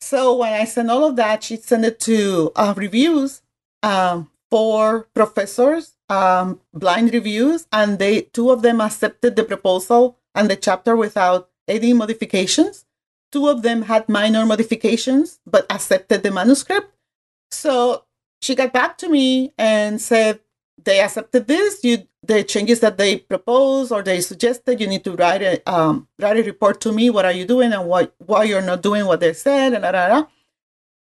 [0.00, 3.42] So when I sent all of that, she sent it to uh, reviews
[3.82, 10.50] um, for professors, um, blind reviews, and they two of them accepted the proposal and
[10.50, 12.86] the chapter without any modifications.
[13.30, 16.92] Two of them had minor modifications but accepted the manuscript.
[17.50, 18.04] So
[18.40, 20.40] she got back to me and said
[20.82, 21.82] they accepted this.
[21.84, 24.80] You the changes that they propose or they suggested.
[24.80, 27.10] You need to write a um, write a report to me.
[27.10, 29.92] What are you doing and why why you're not doing what they said and da,
[29.92, 30.24] da, da.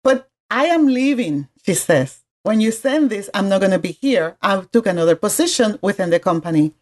[0.03, 1.47] But I am leaving.
[1.65, 4.37] She says when you send this, I'm not going to be here.
[4.41, 6.73] I took another position within the company.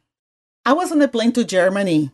[0.65, 2.11] I was on a plane to Germany,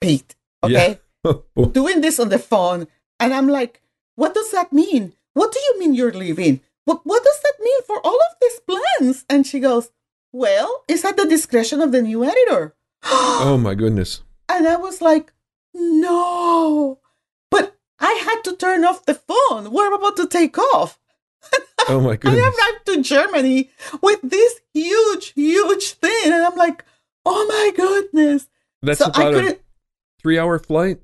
[0.00, 0.34] Pete.
[0.62, 1.66] Okay, Yeah.
[1.72, 2.86] doing this on the phone,
[3.20, 3.80] and I'm like,
[4.16, 5.12] what does that mean?
[5.34, 6.60] What do you mean you're leaving?
[6.84, 9.24] What What does that mean for all of these plans?
[9.28, 9.90] And she goes,
[10.32, 12.74] well, it's at the discretion of the new editor.
[13.04, 14.22] oh my goodness.
[14.48, 15.32] And I was like,
[15.72, 16.98] no.
[17.50, 19.70] But I had to turn off the phone.
[19.70, 20.98] We're about to take off.
[21.86, 22.42] Oh my goodness.
[22.42, 23.70] I arrived to Germany
[24.00, 26.32] with this huge, huge thing.
[26.32, 26.82] And I'm like,
[27.26, 28.48] oh my goodness.
[28.80, 29.58] That's so about a
[30.22, 31.02] three hour flight?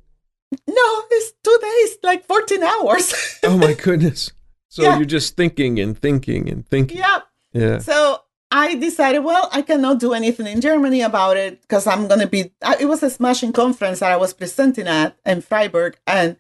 [0.67, 3.39] no, it's two days, like 14 hours.
[3.43, 4.33] Oh my goodness.
[4.71, 4.97] So Yeah.
[4.97, 6.97] you're just thinking and thinking and thinking.
[6.99, 7.21] yeah.
[7.53, 7.79] Yeah.
[7.81, 8.21] So
[8.53, 12.27] I decided, well, I cannot do anything in Germany about it because I'm going to
[12.27, 12.53] be.
[12.81, 16.37] It was a smashing conference that I was presenting at in Freiburg, and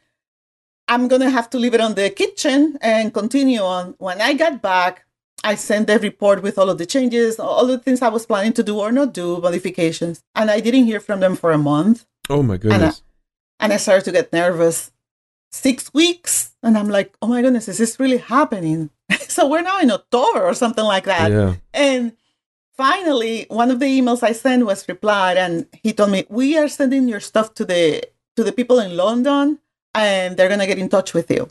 [0.88, 3.94] I'm going to have to leave it on the kitchen and continue on.
[3.98, 5.04] When I got back,
[5.44, 8.52] I sent the report with all of the changes, all the things I was planning
[8.54, 12.06] to do or not do, modifications, and I didn't hear from them for a month.
[12.28, 13.02] Oh my goodness.
[13.58, 14.90] And I started to get nervous.
[15.52, 18.90] Six weeks, and I'm like, oh my goodness, is this really happening?
[19.28, 21.30] so we're now in October or something like that.
[21.32, 21.54] yeah.
[21.74, 22.12] And
[22.76, 26.68] finally, one of the emails I sent was replied, and he told me, "We are
[26.68, 28.02] sending your stuff to the
[28.36, 29.58] to the people in London,
[29.94, 31.48] and they're gonna get in touch with you."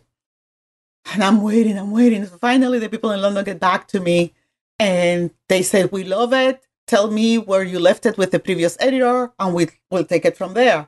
[1.11, 2.25] And I'm waiting, I'm waiting.
[2.25, 4.33] So finally, the people in London get back to me,
[4.79, 6.65] and they said, "We love it.
[6.87, 10.37] Tell me where you left it with the previous editor, and we will take it
[10.37, 10.87] from there."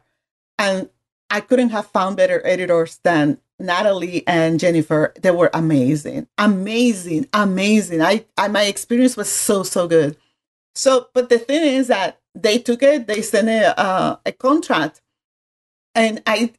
[0.58, 0.89] And
[1.32, 5.13] I couldn't have found better editors than Natalie and Jennifer.
[5.22, 8.02] They were amazing, amazing, amazing.
[8.02, 10.17] I, I my experience was so so good.
[10.76, 13.08] So, but the thing is that they took it.
[13.08, 15.02] They sent a uh, a contract,
[15.96, 16.54] and I.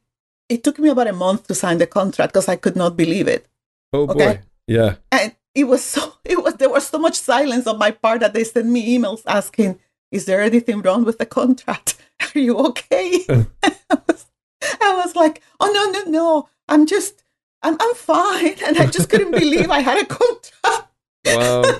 [0.49, 3.27] It took me about a month to sign the contract because I could not believe
[3.27, 3.47] it,
[3.93, 4.13] Oh boy.
[4.13, 4.39] Okay.
[4.67, 4.95] Yeah.
[5.11, 6.13] and it was so.
[6.25, 9.21] It was there was so much silence on my part that they sent me emails
[9.27, 9.79] asking,
[10.11, 11.97] "Is there anything wrong with the contract?
[12.35, 13.25] Are you okay?"
[14.81, 16.49] I was, like, "Oh no, no, no!
[16.69, 17.23] I'm just,
[17.61, 20.87] I'm, I'm fine," and I just couldn't believe I had a contract.
[21.25, 21.63] Wow.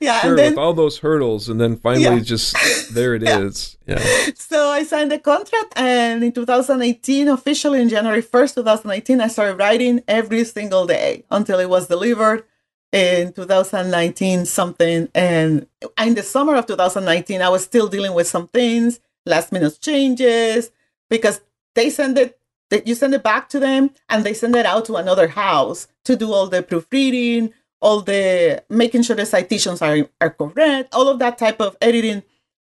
[0.00, 2.22] Yeah, sure, and then with all those hurdles and then finally Yeah.
[2.22, 2.54] just
[2.94, 3.76] there it is.
[3.84, 3.98] Yeah.
[3.98, 4.30] Yeah.
[4.36, 9.58] so I signed the contract, and in 2018, officially in January 1st, 2018, I started
[9.58, 12.44] writing every single day until it was delivered
[12.92, 15.08] in 2019 something.
[15.16, 15.66] And
[15.98, 20.70] in the summer of 2019, I was still dealing with some things, last minute changes,
[21.10, 21.40] because
[21.74, 22.38] they send it.
[22.70, 25.88] That you send it back to them, and they send it out to another house
[26.04, 31.08] to do all the proofreading, all the making sure the citations are, are correct, all
[31.08, 32.22] of that type of editing.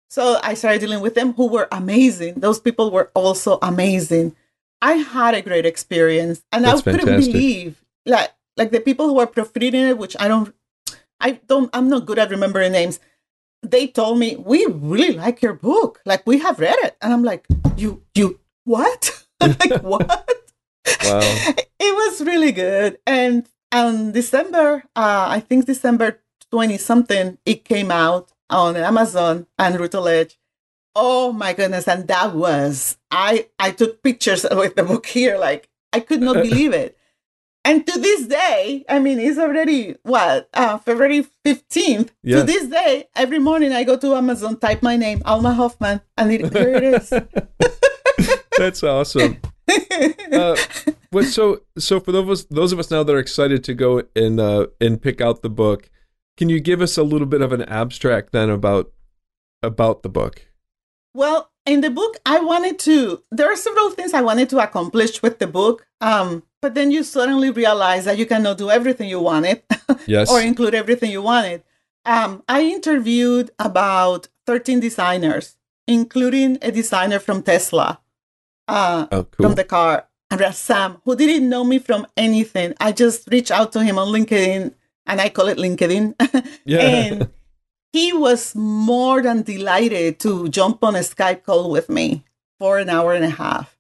[0.09, 2.39] So I started dealing with them who were amazing.
[2.39, 4.35] Those people were also amazing.
[4.81, 7.33] I had a great experience and That's I couldn't fantastic.
[7.33, 10.53] believe like like the people who were proofreading it, which I don't
[11.21, 12.99] I don't I'm not good at remembering names.
[13.61, 16.01] They told me, We really like your book.
[16.05, 16.97] Like we have read it.
[17.01, 17.45] And I'm like,
[17.77, 19.25] You you what?
[19.41, 20.09] like what?
[21.03, 21.19] Wow.
[21.79, 22.99] it was really good.
[23.05, 26.21] And on December, uh, I think December
[26.51, 30.37] 20 something, it came out on Amazon and Routledge.
[30.95, 31.87] Oh my goodness.
[31.87, 35.37] And that was, I, I took pictures with the book here.
[35.37, 36.97] Like, I could not believe it.
[37.63, 42.09] And to this day, I mean, it's already what, uh, February 15th.
[42.23, 42.37] Yeah.
[42.37, 46.31] To this day, every morning I go to Amazon, type my name, Alma Hoffman, and
[46.31, 47.13] it, here it is.
[48.61, 49.37] That's awesome.
[50.31, 50.55] Uh,
[51.11, 53.73] but so so for those of us, those of us now that are excited to
[53.73, 55.89] go and uh, and pick out the book,
[56.37, 58.91] can you give us a little bit of an abstract then about
[59.61, 60.47] about the book?
[61.13, 63.23] Well, in the book, I wanted to.
[63.31, 67.03] There are several things I wanted to accomplish with the book, um, but then you
[67.03, 69.63] suddenly realize that you cannot do everything you wanted
[70.07, 70.29] Yes.
[70.31, 71.63] or include everything you wanted.
[72.05, 75.55] Um, I interviewed about 13 designers,
[75.87, 77.99] including a designer from Tesla,
[78.71, 79.45] uh, oh, cool.
[79.45, 82.73] from the car, Rassam, who didn't know me from anything.
[82.79, 84.73] I just reached out to him on LinkedIn,
[85.05, 86.15] and I call it LinkedIn.
[86.65, 86.79] yeah.
[86.79, 87.29] and
[87.91, 92.23] he was more than delighted to jump on a Skype call with me
[92.59, 93.77] for an hour and a half.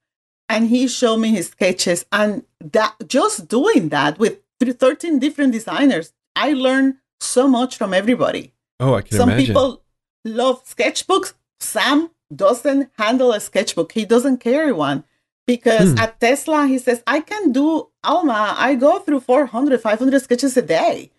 [0.49, 2.05] And he showed me his sketches.
[2.11, 8.53] And that just doing that with 13 different designers, I learned so much from everybody.
[8.79, 9.45] Oh, I can Some imagine.
[9.47, 9.83] people
[10.25, 11.33] love sketchbooks.
[11.61, 13.91] Sam doesn't handle a sketchbook.
[13.93, 15.03] He doesn't carry one
[15.45, 15.99] because Hmm.
[15.99, 20.61] at Tesla, he says, I can do, Alma, I go through 400, 500 sketches a
[20.61, 21.11] day.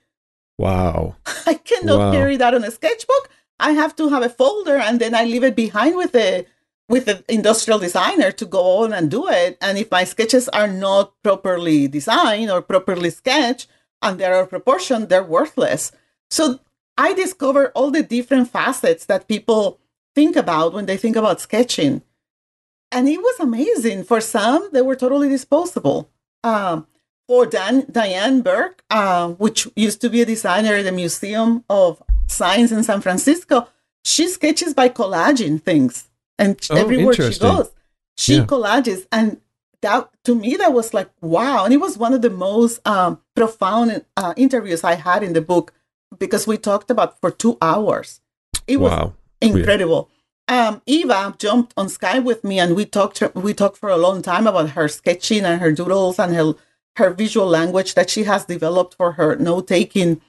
[0.59, 1.17] Wow.
[1.47, 2.11] I cannot Wow.
[2.13, 3.31] carry that on a sketchbook.
[3.59, 6.47] I have to have a folder and then I leave it behind with the
[6.89, 9.57] with the industrial designer to go on and do it.
[9.63, 13.67] And if my sketches are not properly designed or properly sketched
[14.03, 15.93] and they're out of proportion, they're worthless.
[16.31, 16.59] So
[16.99, 19.79] I discovered all the different facets that people
[20.15, 22.03] think about when they think about sketching.
[22.91, 24.05] And it was amazing.
[24.05, 26.11] For some, they were totally disposable.
[26.45, 26.87] Um,
[27.27, 32.03] for Dan, Diane Burke, uh, which used to be a designer at the Museum of
[32.27, 33.69] Science in San Francisco,
[34.05, 36.09] she sketches by collaging things.
[36.39, 37.71] And Oh, everywhere she goes,
[38.17, 38.45] she Yeah.
[38.47, 39.07] collages.
[39.13, 39.41] And
[39.81, 41.65] that, to me, that was like, wow.
[41.65, 45.41] And it was one of the most um, profound uh, interviews I had in the
[45.41, 45.73] book
[46.19, 48.21] because we talked about for two hours.
[48.67, 48.93] It was
[49.43, 50.11] Incredible.
[50.49, 53.23] Um, Eva jumped on Skype with me, and we talked.
[53.35, 56.55] We talked for a long time about her sketching and her doodles and her
[56.97, 60.21] her visual language that she has developed for her note taking.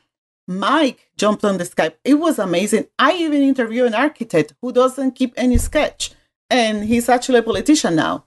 [0.47, 1.95] Mike jumped on the Skype.
[2.04, 2.88] It was amazing.
[2.99, 6.12] I even interviewed an architect who doesn't keep any sketch,
[6.49, 8.26] and he's actually a politician now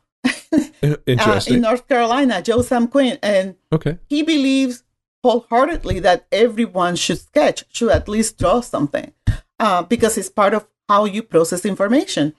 [0.52, 3.98] In- uh, in North Carolina, Joe Sam Queen, and okay.
[4.08, 4.82] he believes
[5.22, 9.12] wholeheartedly that everyone should sketch, should at least draw something,
[9.58, 12.34] uh, because it's part of how you process information.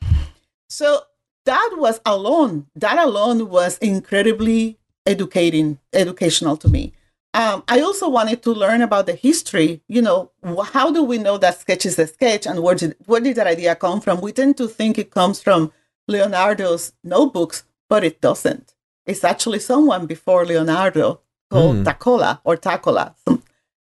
[0.69, 1.01] So
[1.45, 6.93] that was alone, that alone was incredibly educating, educational to me.
[7.33, 9.81] Um, I also wanted to learn about the history.
[9.87, 10.31] You know,
[10.73, 13.47] how do we know that sketch is a sketch, and where did where did that
[13.47, 14.21] idea come from?
[14.21, 15.71] We tend to think it comes from
[16.07, 18.73] Leonardo's notebooks, but it doesn't.
[19.05, 21.83] It's actually someone before Leonardo called Hmm.
[21.83, 23.13] Taccola or Taccola,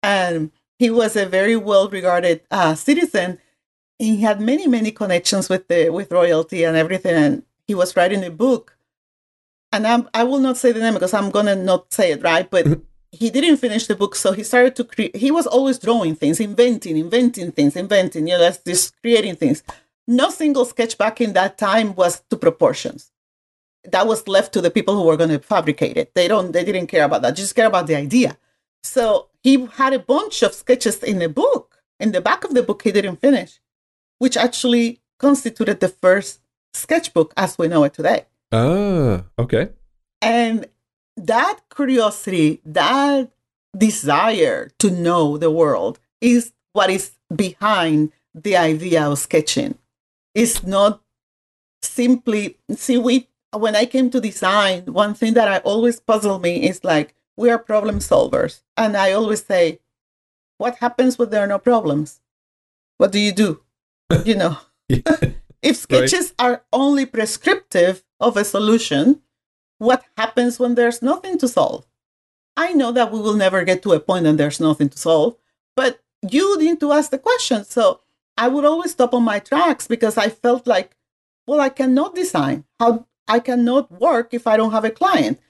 [0.02, 3.38] and he was a very well regarded uh, citizen.
[4.04, 7.34] He had many many connections with the with royalty and everything, and
[7.68, 8.64] he was writing a book.
[9.72, 12.48] And I'm, I will not say the name because I'm gonna not say it right,
[12.54, 12.80] but Mhm.
[13.12, 15.14] he didn't finish the book, so he started to create.
[15.24, 18.26] He was always drawing things, inventing, inventing things, inventing.
[18.26, 19.62] You know, that's just creating things.
[20.08, 23.12] No single sketch back in that time was to proportions.
[23.84, 26.08] That was left to the people who were going to fabricate it.
[26.14, 26.52] They don't.
[26.52, 27.36] They didn't care about that.
[27.36, 28.36] Just care about the idea.
[28.82, 31.66] So he had a bunch of sketches in the book.
[32.00, 33.60] In the back of the book, he didn't finish,
[34.20, 36.40] which actually constituted the first
[36.72, 38.26] sketchbook as we know it today.
[38.52, 39.70] Ah, okay.
[40.22, 40.66] And
[41.16, 43.32] that curiosity, that
[43.76, 49.76] desire to know the world is what is behind the idea of sketching.
[50.34, 51.02] It's not
[51.82, 56.68] simply, see, we, when I came to design, one thing that I always puzzle me
[56.68, 58.60] is like, we are problem solvers.
[58.76, 59.80] And I always say,
[60.58, 62.20] what happens when there are no problems?
[62.98, 63.62] What do you do?
[64.24, 64.58] You know,
[65.62, 69.22] if sketches are only prescriptive of a solution,
[69.78, 71.86] what happens when there's nothing to solve?
[72.56, 75.36] I know that we will never get to a point when there's nothing to solve,
[75.74, 77.64] but you need to ask the question.
[77.64, 78.00] So
[78.36, 80.96] I would always stop on my tracks because I felt like,
[81.46, 82.64] well, I cannot design.
[82.78, 85.40] How I cannot work if I don't have a client.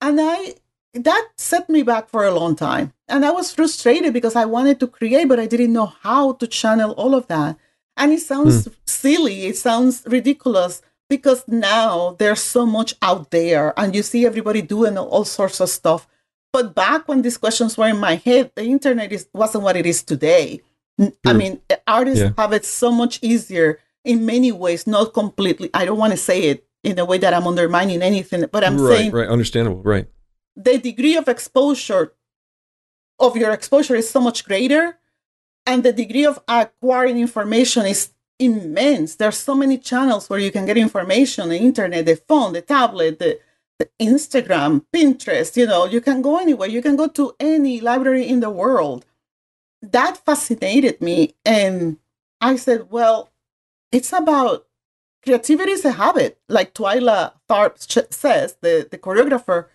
[0.00, 0.54] And I
[0.94, 2.92] that set me back for a long time.
[3.08, 6.46] And I was frustrated because I wanted to create, but I didn't know how to
[6.46, 7.56] channel all of that.
[7.98, 8.72] And it sounds hmm.
[8.86, 10.80] silly, it sounds ridiculous
[11.10, 15.68] because now there's so much out there and you see everybody doing all sorts of
[15.68, 16.06] stuff.
[16.52, 19.84] But back when these questions were in my head, the internet is, wasn't what it
[19.86, 20.60] is today.
[20.98, 21.38] N- I True.
[21.38, 22.32] mean, eh, artists Yeah.
[22.38, 25.70] have it so much easier in many ways, not completely.
[25.74, 28.80] I don't want to say it in a way that I'm undermining anything, but I'm
[28.80, 29.28] right, saying right.
[29.28, 29.82] Understandable.
[29.82, 30.06] Right.
[30.56, 32.12] the degree of exposure
[33.20, 34.97] of your exposure is so much greater
[35.68, 39.16] and the degree of acquiring information is immense.
[39.16, 43.18] There's so many channels where you can get information the internet the phone the tablet
[43.18, 43.38] the,
[43.78, 46.68] the instagram pinterest you know you can go anywhere.
[46.68, 49.04] You can go to any library in the world.
[49.82, 51.98] That fascinated me and
[52.40, 53.30] i said well
[53.92, 54.66] it's about
[55.22, 56.38] creativity is a habit.
[56.48, 57.74] Like twyla tharp
[58.14, 59.66] says the, the choreographer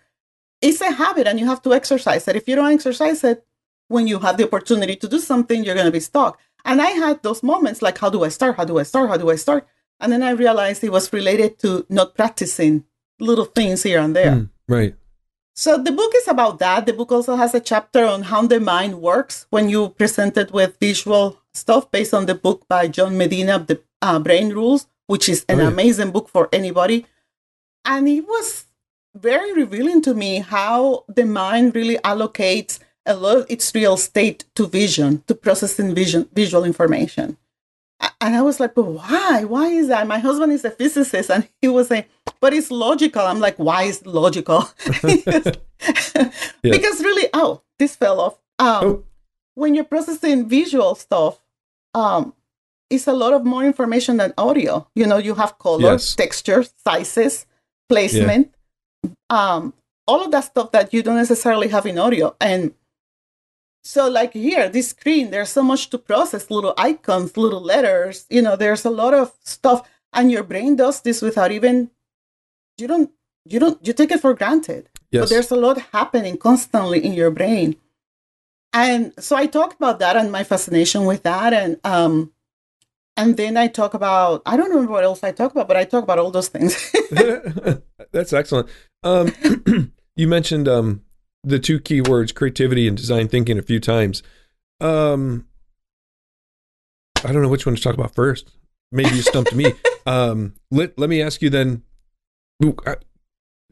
[0.60, 2.36] it's a habit and you have to exercise it.
[2.36, 3.46] If you don't exercise it,
[3.88, 6.38] when you have the opportunity to do something, you're going to be stuck.
[6.64, 8.56] And I had those moments like, how do I start?
[8.56, 9.10] How do I start?
[9.10, 9.66] How do I start?
[10.00, 12.84] And then I realized it was related to not practicing
[13.20, 14.32] little things here and there.
[14.32, 14.94] Mm, right.
[15.54, 16.86] So the book is about that.
[16.86, 20.52] The book also has a chapter on how the mind works when you present it
[20.52, 25.28] with visual stuff based on the book by John Medina, The uh, Brain Rules, which
[25.28, 25.68] is an oh, yeah.
[25.68, 27.06] amazing book for anybody.
[27.84, 28.64] And it was
[29.14, 34.44] very revealing to me how the mind really allocates a lot of its real estate
[34.54, 37.36] to vision, to processing vision, visual information.
[38.20, 39.44] And I was like, but why?
[39.44, 40.06] Why is that?
[40.06, 42.04] My husband is a physicist and he was saying,
[42.40, 43.22] but it's logical.
[43.22, 44.68] I'm like, why is logical?
[45.04, 45.56] yes.
[46.62, 48.38] Because really, oh, this fell off.
[48.58, 49.04] Um, oh.
[49.54, 51.40] When you're processing visual stuff,
[51.94, 52.34] um,
[52.90, 54.86] it's a lot of more information than audio.
[54.94, 56.14] You know, you have color, yes.
[56.14, 57.46] texture, sizes,
[57.88, 58.54] placement,
[59.02, 59.10] yeah.
[59.30, 59.74] um,
[60.06, 62.36] all of that stuff that you don't necessarily have in audio.
[62.40, 62.74] And
[63.84, 68.40] so, like here, this screen, there's so much to process little icons, little letters, you
[68.40, 69.86] know, there's a lot of stuff.
[70.14, 71.90] And your brain does this without even,
[72.78, 73.10] you don't,
[73.44, 74.88] you don't, you take it for granted.
[75.10, 75.24] Yes.
[75.24, 77.76] But there's a lot happening constantly in your brain.
[78.72, 81.52] And so I talked about that and my fascination with that.
[81.52, 82.32] And, um,
[83.18, 85.84] and then I talk about, I don't remember what else I talk about, but I
[85.84, 86.90] talk about all those things.
[88.12, 88.68] That's excellent.
[89.02, 89.32] Um,
[90.16, 91.03] you mentioned um,
[91.44, 94.22] the two key words creativity and design thinking a few times.
[94.80, 95.46] Um,
[97.24, 98.50] I don't know which one to talk about first.
[98.90, 99.72] Maybe you stumped me.
[100.06, 101.82] Um, let let me ask you then.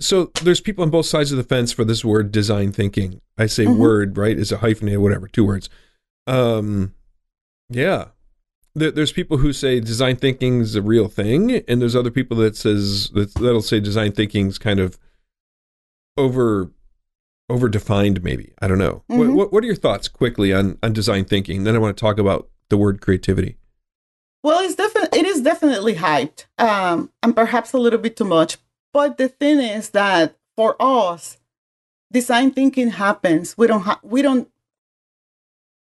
[0.00, 3.20] So there's people on both sides of the fence for this word design thinking.
[3.36, 3.78] I say mm-hmm.
[3.78, 5.68] word right is a hyphenated whatever two words.
[6.26, 6.94] Um,
[7.68, 8.06] yeah.
[8.74, 12.38] There, there's people who say design thinking is a real thing, and there's other people
[12.38, 14.98] that says that that'll say design thinking is kind of
[16.16, 16.70] over
[17.52, 18.52] overdefined maybe.
[18.60, 19.04] I don't know.
[19.10, 19.18] Mm-hmm.
[19.18, 21.64] what, what, what, are your thoughts quickly on on design thinking?
[21.64, 23.56] Then i want to talk about the word creativity.
[24.42, 26.46] Well it's definitely it is definitely hyped.
[26.58, 28.58] Um and perhaps a little bit too much.
[28.92, 31.38] But the thing is that for us
[32.10, 33.56] design thinking happens.
[33.56, 34.48] We don't have we don't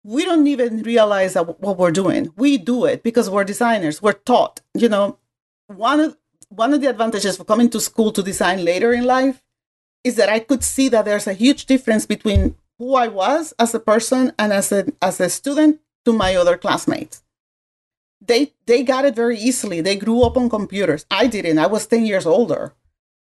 [0.03, 2.32] we don't even realize that what we're doing.
[2.38, 4.01] We do it because we're designers.
[4.01, 5.18] We're taught you know.
[5.68, 9.43] One of one of the advantages for coming to school to design later in life
[10.04, 13.74] is that I could see that there's a huge difference between who I was as
[13.74, 17.24] a person and as a as a student to my other classmates.
[18.22, 19.82] They they got it very easily.
[19.82, 21.06] They grew up on computers.
[21.12, 21.60] I didn't.
[21.60, 22.74] I was 10 years older.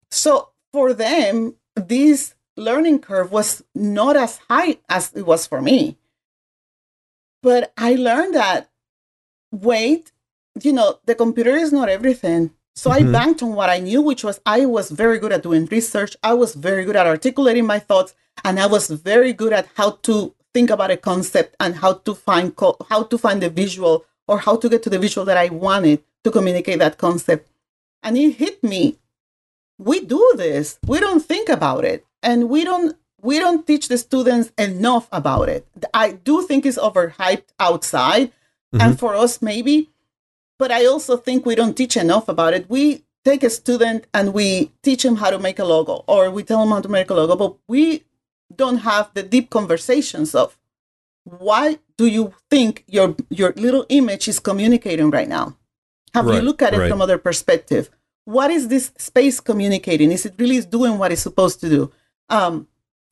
[0.10, 5.98] So for them, this learning curve was not as high as it was for me.
[7.42, 8.70] But I learned that
[9.52, 10.12] wait,
[10.62, 12.52] you know, the computer is not everything.
[12.82, 13.10] So mm-hmm.
[13.10, 16.18] I banked on what I knew, which was I was very good at doing research.
[16.24, 20.00] I was very good at articulating my thoughts, and I was very good at how
[20.08, 24.06] to think about a concept and how to find co- how to find the visual
[24.28, 27.52] or how to get to the visual that I wanted to communicate that concept.
[28.02, 28.98] And it hit me.
[29.78, 30.80] We do this.
[30.88, 35.50] We don't think about it, and we don't we don't teach the students enough about
[35.50, 35.68] it.
[35.94, 38.30] I do think it's overhyped outside,
[38.74, 38.82] mm-hmm.
[38.82, 39.91] and for us maybe
[40.62, 42.70] but I also think we don't teach enough about it.
[42.70, 46.44] We take a student and we teach him how to make a logo, or we
[46.44, 48.04] tell him how to make a logo, but we
[48.56, 50.56] don't have the deep conversations of
[51.24, 55.58] why do you think your your little image is communicating right now?
[56.14, 56.92] Have right, you looked at it right.
[56.92, 57.90] from other perspective?
[58.26, 60.12] What is this space communicating?
[60.12, 61.92] Is it really doing what it's supposed to do?
[62.30, 62.68] Um,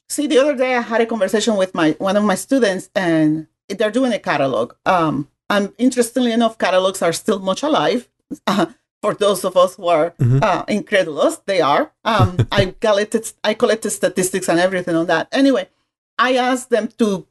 [0.08, 3.48] see, the other day I had a conversation with my one of my students, and
[3.68, 4.76] they're doing a catalog.
[4.86, 8.08] Um, and interestingly enough, catalogs are still much alive.
[8.46, 8.68] Uh,
[9.02, 10.40] for those of us who are mm-hmm.
[10.44, 11.92] uh, incredulous, they are.
[12.04, 15.28] Um, I collected I collected statistics and everything on that.
[15.32, 15.70] Anyway,
[16.18, 17.26] I asked them to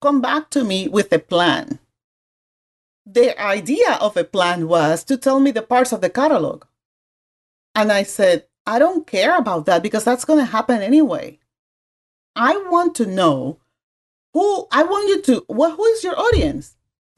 [0.00, 1.78] come back to me with a plan.
[3.04, 6.64] Their idea of a plan was to tell me the parts of the catalog.
[7.74, 11.38] And I said, I don't care about that because that's going to happen anyway.
[12.36, 13.58] I want to know
[14.32, 16.76] who I want you to what who is your audience?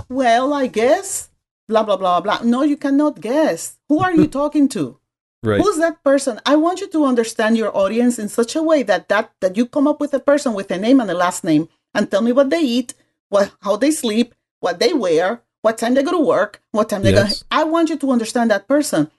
[0.08, 1.30] Well, I guess
[1.68, 2.40] blah blah blah blah.
[2.42, 3.78] No, you cannot guess.
[3.88, 4.98] Who are you talking to?
[5.42, 5.60] Right.
[5.60, 6.40] Who's that person?
[6.46, 9.66] I want you to understand your audience in such a way that that that you
[9.66, 12.32] come up with a person with a name and a last name and tell me
[12.32, 12.94] what they eat,
[13.28, 17.02] what how they sleep, what they wear, what time they go to work, what time
[17.02, 17.42] they yes.
[17.42, 17.46] go.
[17.50, 19.10] I want you to understand that person.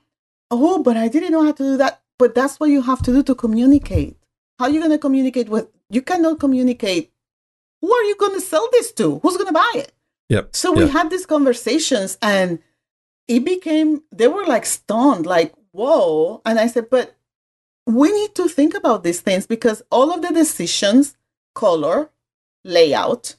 [0.51, 2.01] Oh, but I didn't know how to do that.
[2.17, 4.17] But that's what you have to do to communicate.
[4.57, 5.67] How are you going to communicate with?
[5.89, 7.11] You cannot communicate.
[7.82, 9.19] Who are you going to sell this to?
[9.19, 9.91] Who's going to buy it?
[10.30, 10.55] Yep.
[10.55, 12.59] So we had these conversations and
[13.28, 16.41] it became, they were like stunned, like, whoa.
[16.45, 17.15] And I said, but
[17.86, 21.15] we need to think about these things because all of the decisions,
[21.53, 22.09] color,
[22.63, 23.36] layout,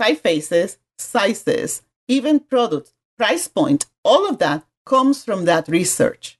[0.00, 6.38] typefaces, sizes, even product, price point, all of that comes from that research.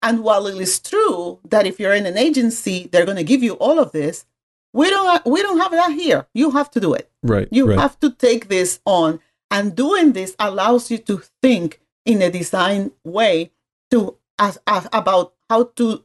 [0.00, 3.42] And while it is true that if you're in an agency, they're going to give
[3.42, 4.24] you all of this,
[4.72, 6.26] we don't we don't have that here.
[6.34, 7.10] You have to do it.
[7.22, 7.48] Right.
[7.50, 7.78] You right.
[7.78, 12.92] have to take this on, and doing this allows you to think in a design
[13.04, 13.52] way
[13.90, 16.04] to as, as, about how to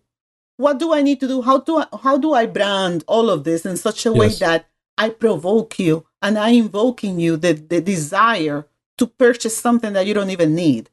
[0.58, 1.42] what do I need to do?
[1.42, 4.40] How do how do I brand all of this in such a way Yes.
[4.40, 8.66] that I provoke you and I invoke in you the, the desire
[9.00, 10.90] to purchase something that you don't even need.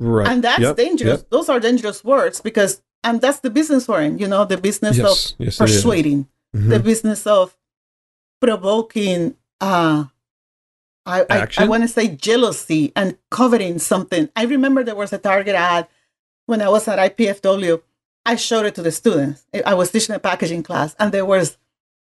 [0.00, 0.26] right.
[0.28, 1.20] And that's Yep, dangerous.
[1.20, 1.30] yep.
[1.30, 4.96] Those are dangerous words because and that's the business we're in, you know, the business
[4.98, 5.06] Yes.
[5.32, 5.56] of Yes.
[5.58, 6.68] persuading, Mhm.
[6.70, 7.56] the business of
[8.40, 10.04] provoking uh
[11.06, 14.28] I, I, I want to say jealousy and coveting something.
[14.36, 15.88] I remember there was a Target ad
[16.46, 17.80] when I was at IPFW.
[18.26, 19.44] I showed it to the students.
[19.54, 21.56] I- I was teaching a packaging class, and there was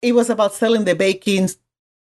[0.02, 1.50] it was about selling the baking,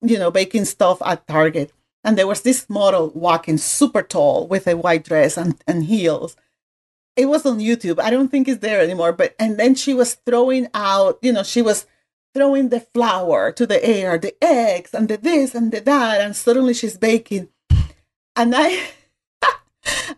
[0.03, 1.73] you know, baking stuff at Target.
[2.05, 6.37] And there was this model walking super tall with a white dress and, and heels.
[7.17, 7.99] It was on YouTube.
[8.01, 9.13] I don't think it's there anymore.
[9.13, 11.87] But and then she was throwing out, you know, she was
[12.39, 16.37] throwing the flour to the air, the eggs and the this and the that, and
[16.37, 17.49] suddenly she's baking.
[18.37, 18.81] And I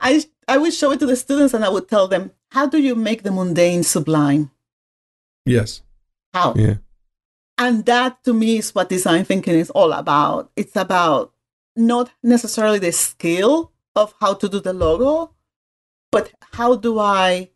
[0.01, 2.79] I I would show it to the students and I would tell them, how do
[2.79, 4.51] you make the mundane sublime?
[5.47, 5.81] Yes.
[6.35, 6.53] How?
[6.57, 6.77] Yeah.
[7.57, 10.51] And that to me is what design thinking is all about.
[10.57, 11.33] It's about
[11.75, 15.33] not necessarily the skill of how to do the logo,
[16.13, 17.51] but how do I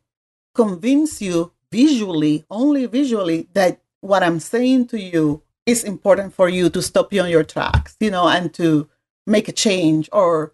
[0.54, 6.68] convince you visually, only visually, that what I'm saying to you is important for you
[6.70, 8.88] to stop you on your tracks, you know, and to
[9.26, 10.52] make a change or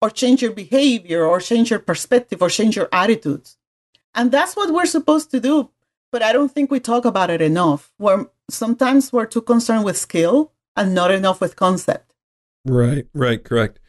[0.00, 3.56] or change your behavior or change your perspective or change your attitudes.
[4.14, 5.70] And that's what we're supposed to do
[6.12, 7.90] but I don't think we talk about it enough.
[7.98, 12.12] We're sometimes we're too concerned with skill and not enough with concept.
[12.66, 13.80] Right, right, correct.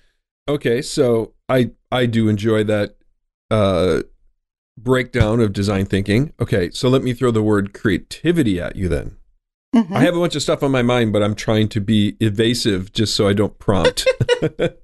[0.47, 2.95] Okay, so I I do enjoy that
[3.51, 4.03] uh
[4.77, 6.33] breakdown of design thinking.
[6.39, 9.17] Okay, so let me throw the word creativity at you then.
[9.75, 9.95] Mhm.
[9.95, 12.93] I have a bunch of stuff on my mind, but I'm trying to be evasive
[12.93, 14.07] just so I don't prompt.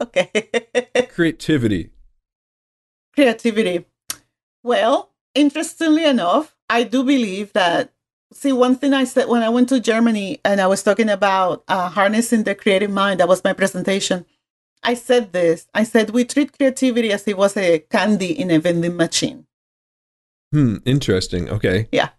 [0.01, 0.31] Okay.
[1.13, 1.89] creativity.
[3.13, 3.85] Creativity.
[4.63, 7.91] Well, interestingly enough, I do believe that.
[8.31, 11.63] See, one thing I said when I went to Germany and I was talking about
[11.67, 14.25] uh, harnessing the creative mind, that was my presentation.
[14.81, 18.49] I said this I said, we treat creativity as if it was a candy in
[18.51, 19.45] a vending machine.
[20.51, 21.49] Hmm, interesting.
[21.49, 21.87] Okay.
[21.91, 22.09] Yeah.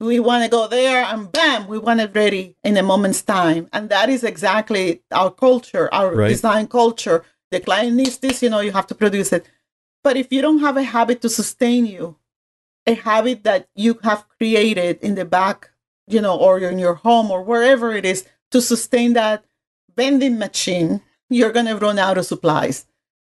[0.00, 3.68] We want to go there and bam we want it ready in a moment's time
[3.72, 6.28] and that is exactly our culture our Right.
[6.28, 9.46] design culture the client needs this you know you have to produce it
[10.02, 12.16] but if you don't have a habit to sustain you
[12.84, 15.70] a habit that you have created in the back
[16.08, 19.44] you know or in your home or wherever it is to sustain that
[19.96, 22.86] vending machine you're going to run out of supplies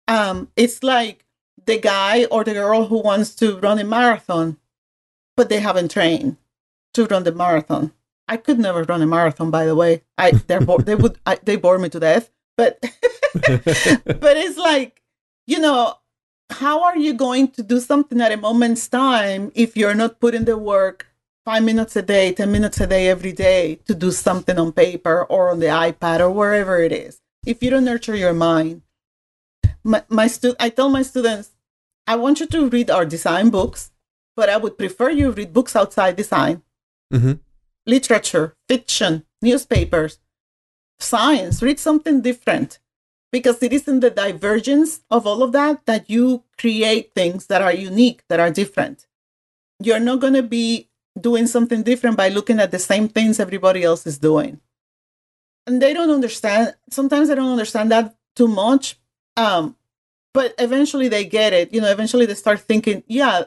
[0.08, 1.25] um, it's like
[1.66, 4.58] the guy or the girl who wants to run a marathon
[5.36, 6.38] but they haven't trained
[6.94, 7.92] to run the marathon.
[8.28, 10.04] I could never run a marathon, by the way.
[10.18, 12.32] I they're bo- they would I, they bore me to death.
[12.58, 12.80] But
[13.34, 15.02] but it's like
[15.46, 15.96] you know
[16.50, 20.46] how are you going to do something at a moment's time if you're not putting
[20.46, 21.08] the work
[21.44, 25.24] five minutes a day, ten minutes a day every day to do something on paper
[25.26, 27.22] or on the iPad or wherever it is?
[27.46, 28.82] If you don't nurture your mind,
[29.84, 31.52] my, my stu- I tell my students,
[32.08, 33.92] I want you to read our design books,
[34.36, 36.62] but I would prefer you read books outside design
[37.12, 37.34] hmm
[37.88, 40.18] literature, fiction, newspapers,
[41.00, 42.80] science, read something different.
[43.32, 47.62] Because it is in the divergence of all of that that you create things that
[47.62, 49.08] are unique, that are different.
[49.80, 50.90] You're not going to be
[51.20, 54.62] doing something different by looking at the same things everybody else is doing.
[55.68, 56.76] And they don't understand.
[56.90, 58.98] Sometimes they don't understand that too much.
[59.36, 59.76] Um,
[60.36, 61.74] but eventually they get it.
[61.74, 63.46] You know, eventually they start thinking, yeah,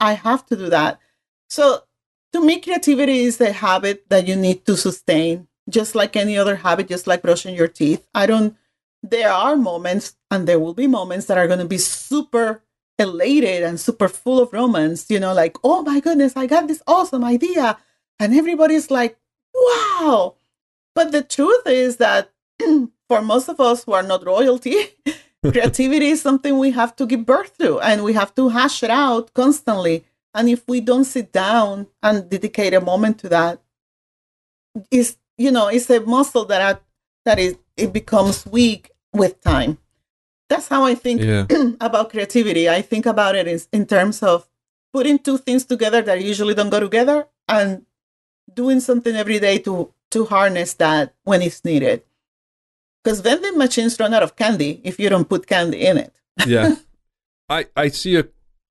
[0.00, 0.98] I have to do that.
[1.50, 1.82] So
[2.32, 6.56] to me, creativity is a habit that you need to sustain, just like any other
[6.56, 8.06] habit, just like brushing your teeth.
[8.14, 8.56] I don't,
[9.02, 12.62] there are moments, and there will be moments that are going to be super
[12.98, 16.82] elated and super full of romance, you know, like, oh my goodness, I got this
[16.86, 17.76] awesome idea.
[18.18, 19.18] And everybody's like,
[19.54, 20.36] wow.
[20.94, 22.32] But the truth is that
[23.08, 24.74] for most of us who are not royalty,
[25.42, 28.90] creativity is something we have to give birth to and we have to hash it
[28.90, 30.04] out constantly.
[30.34, 33.60] And if we don't sit down and dedicate a moment to that,
[34.90, 36.80] it's you know it's a muscle that I,
[37.24, 39.78] that is it becomes weak with time.
[40.48, 41.46] That's how I think Yeah.
[41.80, 42.68] about creativity.
[42.68, 44.48] I think about it is in terms of
[44.92, 47.86] putting two things together that usually don't go together and
[48.52, 52.02] doing something every day to to harness that when it's needed.
[53.02, 56.14] Because vending machines run out of candy if you don't put candy in it.
[56.46, 56.76] yeah.
[57.48, 58.26] I I see a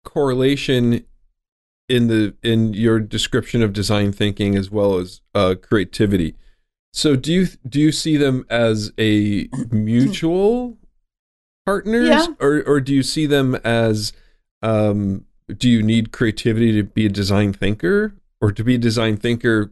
[0.05, 1.05] correlation
[1.89, 6.35] in the in your description of design thinking as well as uh, creativity.
[6.93, 10.77] So do you do you see them as a mutual
[11.65, 12.27] partners, Yeah.
[12.39, 14.13] or or do you see them as
[14.61, 15.25] um,
[15.57, 19.71] do you need creativity to be a design thinker, or to be a design thinker,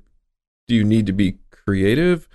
[0.67, 2.27] do you need to be creative?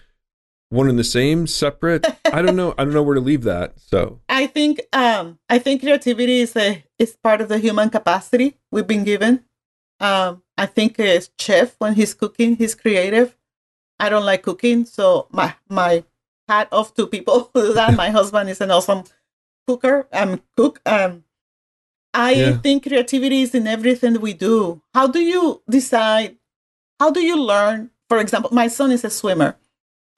[0.72, 2.06] One and the same, separate.
[2.24, 2.72] I don't know.
[2.78, 3.78] I don't know where to leave that.
[3.78, 8.56] So I think um, I think creativity is a is part of the human capacity
[8.70, 9.44] we've been given.
[10.00, 13.36] Um, I think a chef when he's cooking, he's creative.
[14.00, 16.04] I don't like cooking, so my my
[16.48, 17.92] hat off to people that.
[17.94, 19.04] My husband is an awesome
[19.68, 20.08] cooker.
[20.10, 20.80] Um, cook.
[20.86, 21.24] Um,
[22.14, 22.56] I Yeah.
[22.64, 24.80] think creativity is in everything we do.
[24.94, 26.36] How do you decide?
[26.98, 27.90] How do you learn?
[28.08, 29.56] For example, my son is a swimmer.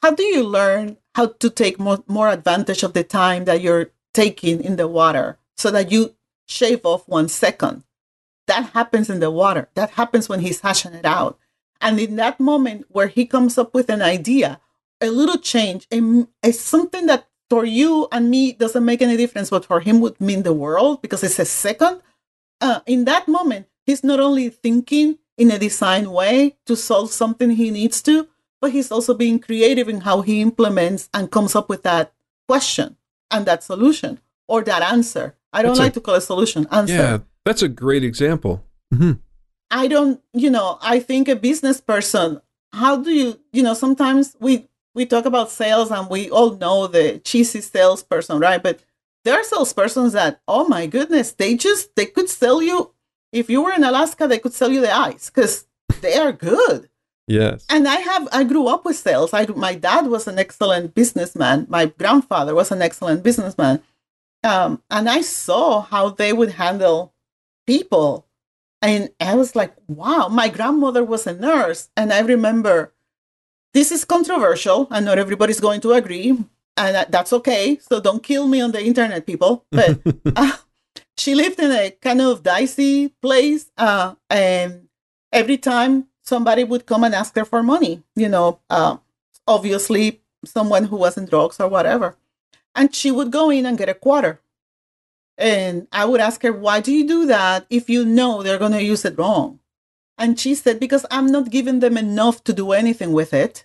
[0.04, 3.90] How do you learn how to take more, more advantage of the time that you're
[4.12, 7.84] taking in the water so that you shave off one second?
[8.46, 9.70] That happens in the water.
[9.72, 11.38] That happens when he's hashing it out.
[11.80, 14.60] And in that moment where he comes up with an idea,
[15.00, 19.64] a little change, a- something that for you and me doesn't make any difference, but
[19.64, 22.02] for him would mean the world because it's a second.
[22.60, 27.52] Uh, in that moment, he's not only thinking in a design way to solve something
[27.52, 28.28] he needs to,
[28.64, 32.06] but he's also being creative in how he implements and comes up with that
[32.48, 32.96] question
[33.30, 34.12] and that solution
[34.48, 35.26] or that answer.
[35.52, 36.94] I don't That's a- like to call it solution, answer.
[36.94, 38.54] yeah, that's a great example.
[38.90, 39.12] hmm
[39.70, 42.40] I don't, you know, I think a business person,
[42.72, 44.52] how do you, you know, sometimes we
[44.94, 48.62] we talk about sales and we all know the cheesy salesperson, right?
[48.62, 48.76] But
[49.24, 52.92] there are salespersons that, oh my goodness, they just they could sell you
[53.40, 55.66] if you were in Alaska, they could sell you the ice because
[56.04, 56.88] they are good.
[57.26, 57.64] Yes.
[57.70, 59.32] And I have I grew up with sales.
[59.32, 61.66] I my dad was an excellent businessman.
[61.68, 63.82] My grandfather was an excellent businessman.
[64.42, 67.14] Um, and I saw how they would handle
[67.66, 68.26] people.
[68.82, 71.88] And I was like, wow, my grandmother was a nurse.
[71.96, 72.92] And I remember
[73.72, 76.36] this is controversial and not everybody's going to agree.
[76.76, 77.78] And that's okay.
[77.78, 79.64] So don't kill me on the internet, people.
[79.70, 80.00] But
[80.36, 80.58] uh,
[81.16, 83.70] she lived in a kind of dicey place.
[83.78, 84.88] Uh, and
[85.32, 88.96] every time somebody would come and ask her for money, you know, uh,
[89.46, 92.16] obviously someone who was in drugs or whatever.
[92.74, 94.40] And she would go in and get a quarter.
[95.36, 98.72] And I would ask her, why do you do that if you know they're going
[98.72, 99.60] to use it wrong?
[100.16, 103.64] And she said, because I'm not giving them enough to do anything with it.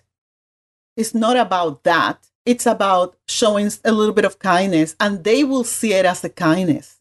[0.96, 2.26] It's not about that.
[2.44, 6.28] It's about showing a little bit of kindness, and they will see it as a
[6.28, 6.98] kindness.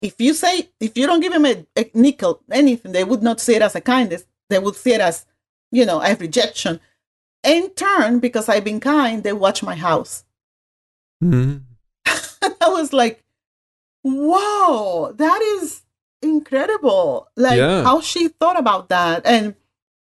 [0.00, 3.40] If you say, if you don't give them a, a nickel, anything, they would not
[3.40, 4.24] see it as a kindness.
[4.48, 5.26] They would see it as,
[5.70, 6.80] you know, a rejection.
[7.44, 10.24] In turn, because I've been kind, they watch my house.
[11.22, 11.62] Mhm.
[12.06, 13.22] I was like,
[14.02, 15.82] whoa, that is
[16.22, 17.28] incredible.
[17.36, 17.82] Like Yeah.
[17.82, 19.24] how she thought about that.
[19.26, 19.54] And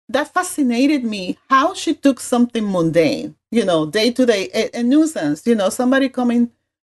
[0.08, 4.82] that fascinated me how she took something mundane, you know, day to day, a, a
[4.82, 6.50] nuisance, you know, somebody coming.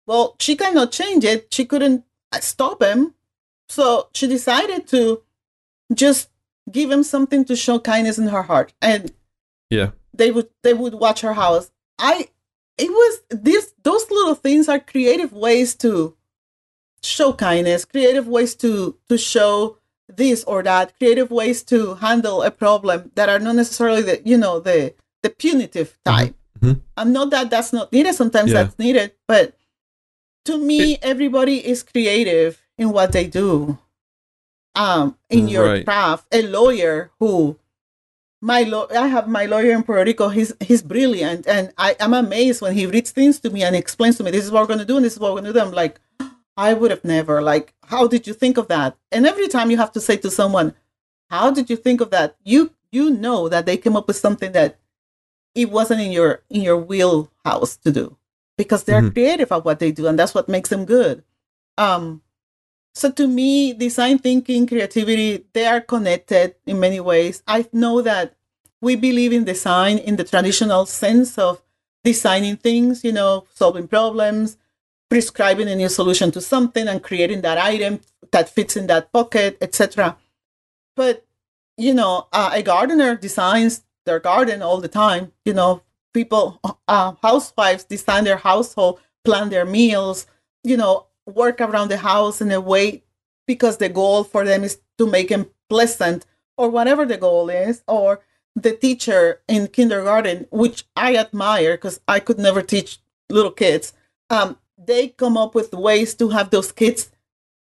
[0.06, 1.52] Well, she cannot change it.
[1.52, 3.14] She couldn't uh, stop him.
[3.68, 5.22] So she decided to
[5.94, 6.28] just
[6.70, 8.72] give him something to show kindness in her heart.
[8.82, 9.12] And
[9.70, 9.90] Yeah.
[10.14, 11.70] they would they would watch her house.
[11.98, 12.28] I
[12.78, 16.16] it was this those little things are creative ways to
[17.02, 19.76] show kindness, creative ways to to show
[20.08, 24.36] this or that, creative ways to handle a problem that are not necessarily the you
[24.36, 26.34] know the the punitive type.
[26.60, 26.80] Mhm.
[26.96, 28.14] I'm not that that's not needed.
[28.14, 28.64] Sometimes Yeah.
[28.64, 29.54] that's needed, but
[30.46, 33.78] to me, everybody is creative in what they do.
[34.74, 35.84] Um, in your Right.
[35.84, 37.58] craft, a lawyer who
[38.40, 40.28] my law I have my lawyer in Puerto Rico.
[40.28, 44.16] He's he's brilliant, and I am amazed when he reads things to me and explains
[44.18, 45.52] to me, "This is what we're going to do, and this is what we're going
[45.52, 46.00] to do." I'm like,
[46.56, 47.42] I would have never.
[47.42, 48.96] Like, how did you think of that?
[49.12, 50.74] And every time you have to say to someone,
[51.28, 54.52] "How did you think of that?" You you know that they came up with something
[54.52, 54.78] that
[55.54, 58.16] it wasn't in your in your wheelhouse to do
[58.56, 59.12] because they're Mhm.
[59.12, 61.24] creative at what they do, and that's what makes them good.
[61.76, 62.22] Um,
[62.94, 67.42] so to me, design thinking, creativity, they are connected in many ways.
[67.46, 68.34] I know that
[68.80, 71.62] we believe in design in the traditional sense of
[72.02, 74.56] designing things, you know, solving problems,
[75.08, 78.00] prescribing a new solution to something and creating that item
[78.32, 80.16] that fits in that pocket, etc.
[80.96, 81.26] But
[81.76, 85.32] you know, uh, a gardener designs their garden all the time.
[85.44, 85.82] You know,
[86.12, 90.26] people, uh, housewives design their household, plan their meals.
[90.62, 93.02] You know, work around the house in a way
[93.46, 96.26] because the goal for them is to make them pleasant
[96.56, 98.20] or whatever the goal is or
[98.56, 103.92] the teacher in kindergarten which i admire because i could never teach little kids
[104.30, 107.10] um, they come up with ways to have those kids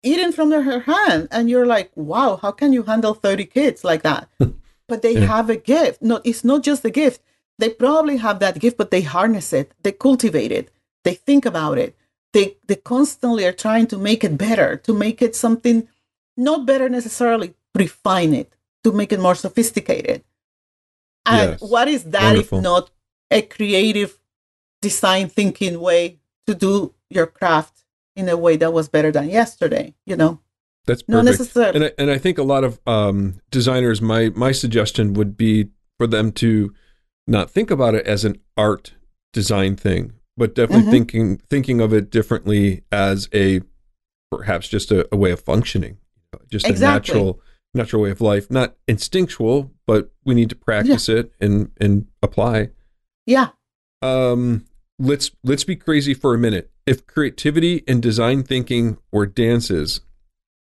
[0.02, 1.28] eating from her hand.
[1.30, 4.28] And you're like wow how can you handle 30 kids like that?
[4.88, 5.26] But they Yeah.
[5.26, 6.02] have a gift.
[6.02, 7.20] No it's not just a gift.
[7.58, 9.72] They probably have that gift but they harness it.
[9.82, 10.70] They cultivate it.
[11.04, 11.94] They think about it
[12.32, 15.88] they they constantly are trying to make it better to make it something
[16.36, 18.52] not better necessarily refine it
[18.84, 20.22] to make it more sophisticated
[21.26, 21.60] and Yes.
[21.60, 22.58] what is that Wonderful.
[22.58, 22.90] if not
[23.30, 24.18] a creative
[24.82, 27.84] design thinking way to do your craft
[28.16, 30.40] in a way that was better than yesterday you know
[30.86, 31.40] That's not perfect.
[31.40, 35.36] necessarily and I, and I think a lot of um, designers, my my suggestion would
[35.36, 35.68] be
[35.98, 36.72] for them to
[37.26, 38.94] not think about it as an art
[39.32, 40.90] design thing, but definitely Mhm.
[40.90, 43.60] thinking thinking of it differently as a
[44.30, 45.98] perhaps just a, a way of functioning,
[46.50, 47.12] just Exactly.
[47.12, 47.40] a natural
[47.74, 52.70] natural way of life, not instinctual, but we need to practice it and and apply.
[53.26, 53.48] yeah
[54.00, 54.64] Um,
[54.98, 56.70] let's let's be crazy for a minute.
[56.86, 60.00] If creativity and design thinking were dances,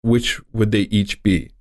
[0.01, 1.51] which would they each be?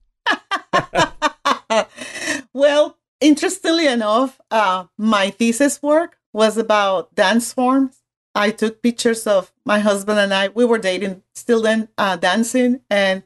[2.55, 7.95] well, interestingly enough, uh, my thesis work was about dance forms.
[8.37, 10.49] I took pictures of my husband and I.
[10.49, 13.22] We were dating still then, uh, dancing, and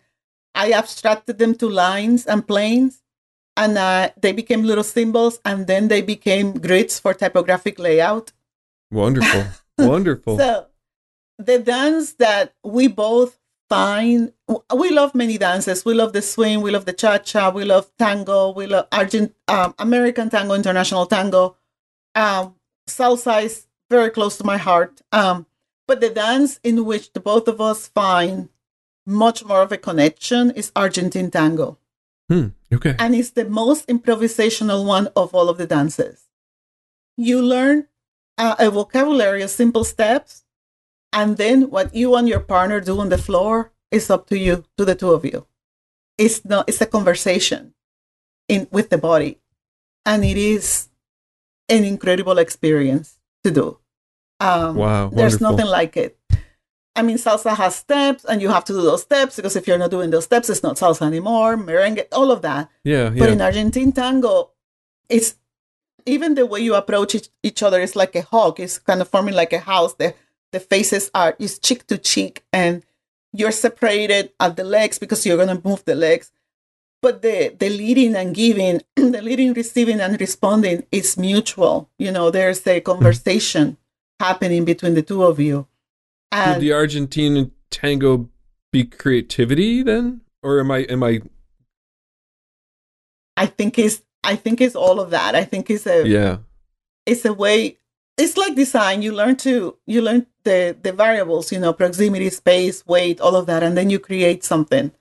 [0.54, 3.02] I abstracted them to lines and planes,
[3.56, 8.32] and uh, they became little symbols, and then they became grids for typographic layout.
[8.92, 9.46] Wonderful,
[9.78, 10.38] wonderful.
[10.38, 10.66] So
[11.38, 13.36] the dance that we both
[13.68, 14.32] find,
[14.72, 15.84] we love many dances.
[15.84, 19.34] We love the swing, we love the cha cha, we love tango, we love Argent,
[19.48, 21.56] um, American tango, international tango.
[22.14, 22.54] Um,
[22.88, 25.03] salsa is very close to my heart.
[25.12, 25.47] Um,
[25.86, 28.49] but the dance in which the both of us find
[29.05, 31.78] much more of a connection is Argentine tango
[32.28, 32.95] Hmm, okay.
[32.97, 36.28] and it's the most improvisational one of all of the dances.
[37.16, 37.88] You learn
[38.38, 40.45] uh, a vocabulary of simple steps,
[41.12, 44.64] and then what you and your partner do on the floor is up to you,
[44.78, 45.47] to the two of you.
[46.16, 46.68] It's not.
[46.68, 47.74] It's a conversation
[48.47, 49.41] in with the body,
[50.07, 50.88] and it is
[51.68, 53.78] an incredible experience to do.
[54.41, 55.51] Um, Wow, there's wonderful.
[55.51, 56.18] nothing like it.
[56.97, 59.78] I mean, salsa has steps, and you have to do those steps because if you're
[59.78, 61.57] not doing those steps, it's not salsa anymore.
[61.57, 62.68] Merengue, all of that.
[62.84, 63.32] Yeah, But yeah.
[63.32, 64.51] in Argentine tango,
[65.09, 65.36] it's
[66.07, 68.59] even the way you approach each, each other is like a hug.
[68.59, 69.95] It's kind of forming like a house.
[69.95, 70.14] The
[70.53, 72.82] the faces are is cheek to cheek, and
[73.32, 76.32] you're separated at the legs because you're gonna move the legs.
[77.03, 81.90] But the the leading and giving, the leading, receiving, and responding is mutual.
[81.98, 82.84] You know, there's a hmm.
[82.84, 83.76] conversation
[84.18, 85.66] happening between the two of you.
[86.32, 88.28] Would And the Argentine tango
[88.72, 91.22] be creativity then, or am I am I?
[93.36, 95.34] I think it's I think it's all of that.
[95.34, 96.38] I think it's a Yeah,
[97.07, 97.78] it's a way
[98.20, 102.86] it's like design you learn to you learn the the variables you know proximity space
[102.86, 104.92] weight all of that and then you create something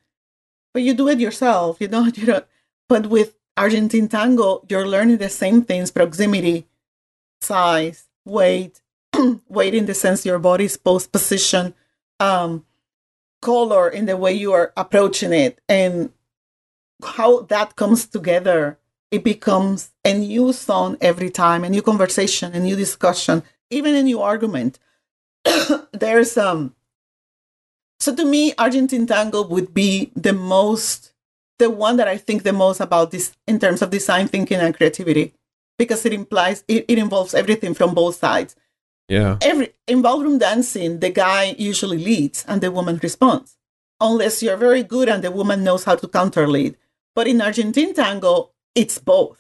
[0.74, 2.46] but you do it yourself you don't you don't
[2.88, 6.68] but with argentine tango you're learning the same things proximity
[7.42, 8.82] size weight
[9.50, 11.74] weight in the sense your body's post position
[12.20, 12.66] um
[13.42, 16.12] color in the way you are approaching it and
[17.04, 18.78] how that comes together
[19.12, 24.04] it becomes a new song every time, a new conversation, a new discussion, even a
[24.04, 24.78] new argument.
[25.92, 26.76] There's um
[28.00, 31.14] so to me, Argentine tango would be the most
[31.60, 34.74] the one that I think the most about this in terms of design thinking and
[34.76, 35.34] creativity.
[35.78, 38.56] Because it implies it, it involves everything from both sides.
[39.10, 43.58] yeah, Every in ballroom dancing, the guy usually leads and the woman responds.
[44.00, 46.78] Unless you're very good and the woman knows how to counter lead.
[47.16, 49.38] But in Argentine tango, it's both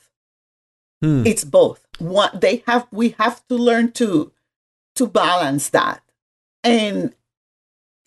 [1.01, 1.25] Hmm.
[1.25, 4.33] it's both what they have we have to learn to
[4.95, 6.01] to balance that
[6.61, 7.15] and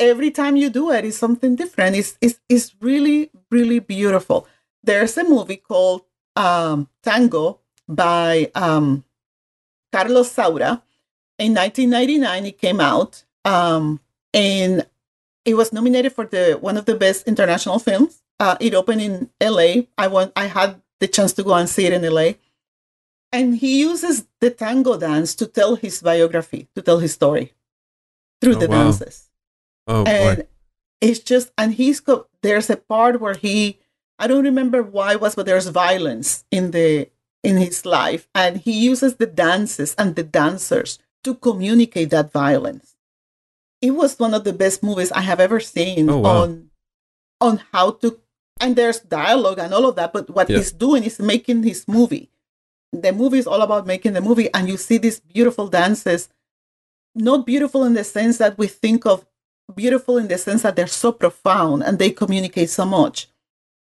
[0.03, 1.97] every time you do it, it is something different.
[1.97, 4.47] It's, it's it's really really beautiful.
[4.83, 6.03] There's a movie called
[6.37, 9.05] um tango by um
[9.93, 10.81] carlos saura
[11.39, 14.01] in 1999 it came out um
[14.33, 14.87] and
[15.45, 18.23] it was nominated for the one of the best international films.
[18.41, 21.85] Uh, it opened in la i went i had the chance to go and see
[21.87, 22.33] it in la
[23.33, 27.53] and he uses the tango dance to tell his biography, to tell his story
[28.41, 28.85] through Oh, the wow.
[28.85, 29.29] dances.
[29.87, 30.47] Oh and boy,
[31.01, 33.79] it's just, and he's got, there's a part where he,
[34.19, 37.09] I don't remember why it was, but there's violence in the,
[37.43, 38.29] in his life.
[38.35, 42.95] And he uses the dances and the dancers to communicate that violence.
[43.81, 46.43] It was one of the best movies I have ever seen Oh, wow.
[46.43, 46.71] on,
[47.41, 48.21] on how to,
[48.61, 50.59] and there's dialogue and all of that, but what Yeah.
[50.59, 52.29] he's doing is making his movie
[52.95, 56.29] the movie is all about making the movie and you see these beautiful dances
[57.15, 59.25] not beautiful in the sense that we think of
[59.75, 63.29] beautiful in the sense that they're so profound and they communicate so much.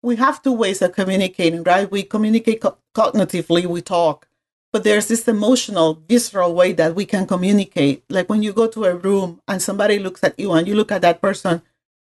[0.02, 1.90] We have two ways of communicating, right?
[1.90, 4.28] We communicate co- cognitively, we talk,
[4.72, 8.04] but there's this emotional, visceral way that we can communicate.
[8.10, 10.92] Like when you go to a room and somebody looks at you and you look
[10.92, 11.62] at that person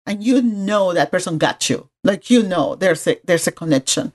[0.06, 1.88] and you know that person got you.
[2.04, 4.12] Like you know there's a there's a connection.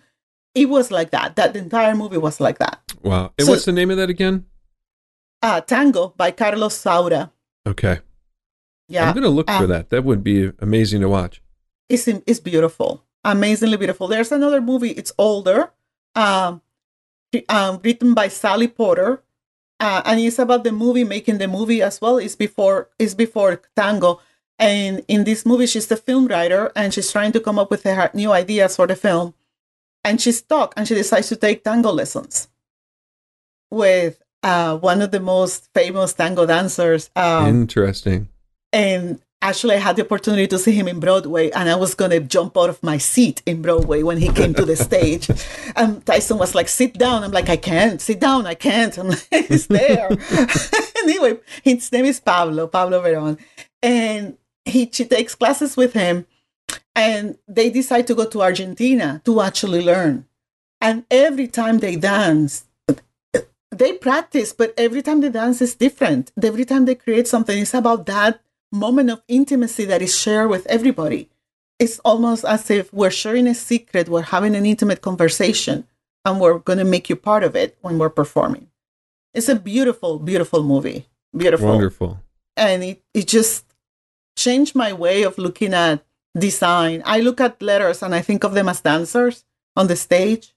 [0.55, 1.35] It was like that.
[1.35, 2.79] That entire movie was like that.
[3.01, 3.33] Wow.
[3.37, 4.45] And So- what's the name of that again?
[5.41, 7.31] Uh, Tango by Carlos Saura.
[7.67, 7.99] Okay.
[8.87, 9.07] Yeah.
[9.07, 9.89] I'm going to look uh, for that.
[9.89, 11.41] That would be amazing to watch.
[11.89, 14.07] it's it's beautiful, amazingly beautiful.
[14.07, 14.91] There's another movie.
[14.91, 15.71] It's older,
[16.15, 16.61] um,
[17.49, 19.23] um, written by Sally Potter,
[19.79, 22.17] uh, and it's about the movie making the movie as well.
[22.17, 24.21] It's before it's before Tango,
[24.59, 27.83] and in this movie, she's the film writer, and she's trying to come up with
[27.83, 29.33] her new ideas for the film,
[30.03, 32.47] and she's stuck, and she decides to take tango lessons
[33.71, 37.09] with uh, one of the most famous tango dancers.
[37.15, 38.29] Um, Interesting.
[38.73, 42.19] And actually I had the opportunity to see him in Broadway and I was gonna
[42.19, 45.29] jump out of my seat in Broadway when he came to the stage.
[45.75, 47.23] And Tyson was like, sit down.
[47.23, 48.97] I'm like, I can't, sit down, I can't.
[48.97, 50.09] I'm like, he's there.
[50.97, 53.37] anyway, his name is Pablo, Pablo Veron.
[53.81, 56.25] And he she takes classes with him
[56.95, 60.25] and they decide to go to Argentina to actually learn.
[60.79, 62.65] And every time they dance,
[63.71, 66.31] they practice, but every time they dance is different.
[66.41, 68.39] Every time they create something, it's about that
[68.73, 71.29] moment of intimacy that is shared with everybody.
[71.79, 75.87] It's almost as if we're sharing a secret, we're having an intimate conversation,
[76.25, 78.69] and we're going to make you part of it when we're performing.
[79.33, 81.07] It's a beautiful, beautiful movie.
[81.35, 81.69] Beautiful.
[81.69, 82.19] Wonderful.
[82.55, 83.65] And it, it just
[84.37, 86.05] changed my way of looking at
[86.37, 87.01] design.
[87.05, 89.43] I look at letters and I think of them as dancers
[89.75, 90.53] on the stage.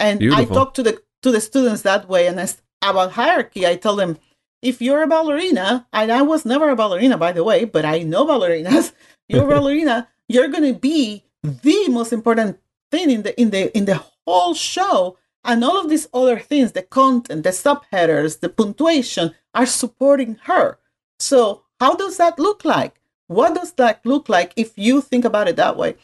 [0.00, 0.44] And Beautiful.
[0.44, 2.26] I talk to the to the students that way.
[2.26, 4.18] And as, about hierarchy, I tell them,
[4.62, 7.98] if you're a ballerina, and I was never a ballerina, by the way, but I
[8.00, 8.92] know ballerinas.
[9.28, 10.08] You're a ballerina.
[10.28, 12.58] You're going to be the most important
[12.90, 16.72] thing in the in the in the whole show, and all of these other things,
[16.72, 20.78] the content, the subheaders, the punctuation, are supporting her.
[21.18, 23.00] So, how does that look like?
[23.26, 25.96] What does that look like if you think about it that way?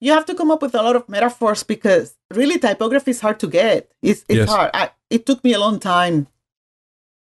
[0.00, 3.40] You have to come up with a lot of metaphors because really typography is hard
[3.40, 3.90] to get.
[4.02, 4.48] It's, it's Yes.
[4.48, 4.70] hard.
[4.74, 6.26] I, it took me a long time.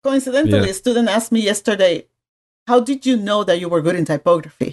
[0.06, 0.70] Coincidentally, Yeah.
[0.70, 1.94] a student asked me yesterday,
[2.70, 4.72] How did you know that you were good in typography?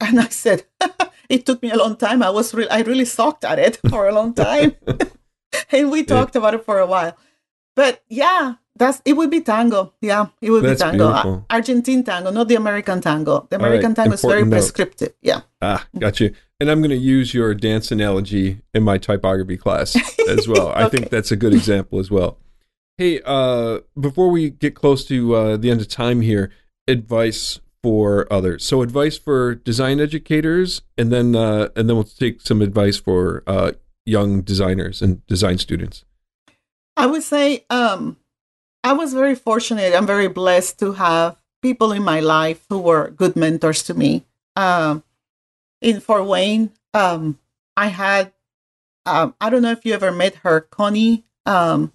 [0.00, 0.64] And I said,
[1.34, 2.22] It took me a long time.
[2.22, 4.70] I was re- I really sucked at it for a long time.
[5.72, 7.12] and we talked about it for a while.
[7.74, 9.92] But yeah, that's it would be tango.
[10.00, 11.06] Yeah, it would That's be tango.
[11.08, 11.46] beautiful.
[11.50, 13.46] Argentine tango, not the American tango.
[13.50, 14.50] The All right, American tango is very note.
[14.56, 15.12] prescriptive.
[15.20, 15.40] Yeah.
[15.60, 16.28] Ah, got you.
[16.60, 19.96] And I'm going to use your dance analogy in my typography class
[20.28, 20.68] as well.
[20.74, 22.38] I think that's a good example as well.
[22.98, 26.50] Hey, uh, before we get close to uh, the end of time here,
[26.88, 28.64] advice for others.
[28.64, 33.42] So, advice for design educators, and then uh, and then we'll take some advice for
[33.46, 33.72] uh,
[34.06, 36.06] young designers and design students.
[36.96, 38.16] I would say um,
[38.82, 39.94] I was very fortunate.
[39.94, 44.24] I'm very blessed to have people in my life who were good mentors to me.
[44.56, 45.04] Um,
[45.82, 47.38] in Fort Wayne, um,
[47.76, 48.32] I had,
[49.04, 51.26] um, I don't know if you ever met her, Connie.
[51.44, 51.92] Um,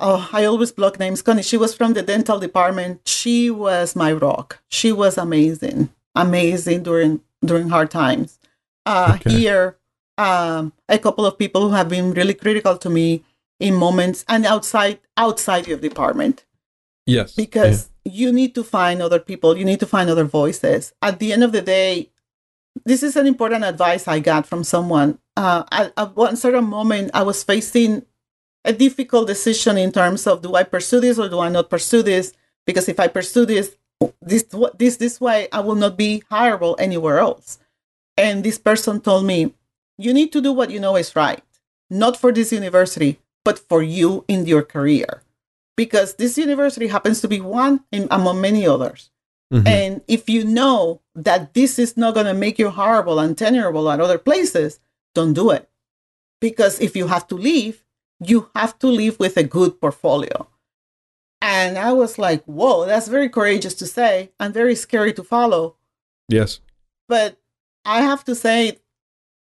[0.00, 1.22] oh, I always block names.
[1.22, 3.00] Connie, she was from the dental department.
[3.06, 4.60] She was my rock.
[4.68, 8.38] She was amazing, amazing during during hard times.
[8.86, 9.30] Uh, Okay.
[9.30, 9.76] Here,
[10.16, 13.24] um, a couple of people who have been really critical to me
[13.60, 16.44] in moments and outside outside your department
[17.06, 21.18] Yes, because you need to find other people you need to find other voices at
[21.18, 22.10] the end of the day
[22.84, 27.10] this is an important advice i got from someone uh, at, at one certain moment
[27.14, 28.04] i was facing
[28.64, 32.02] a difficult decision in terms of do i pursue this or do i not pursue
[32.02, 32.32] this
[32.66, 33.76] because if i pursue this
[34.20, 34.44] this
[34.76, 37.58] this this way i will not be hireable anywhere else
[38.16, 39.54] and this person told me
[39.96, 41.42] you need to do what you know is right
[41.90, 45.22] not for this university but for you in your career
[45.78, 49.10] because this university happens to be one in, among many others.
[49.54, 49.66] Mhm.
[49.66, 53.88] And if you know that this is not going to make you horrible and tenurable
[53.88, 54.80] at other places,
[55.14, 55.70] don't do it.
[56.40, 57.84] Because if you have to leave,
[58.20, 60.48] you have to leave with a good portfolio.
[61.40, 65.76] And I was like, whoa, that's very courageous to say and very scary to follow.
[66.28, 66.60] yes,
[67.08, 67.38] But
[67.84, 68.78] I have to say,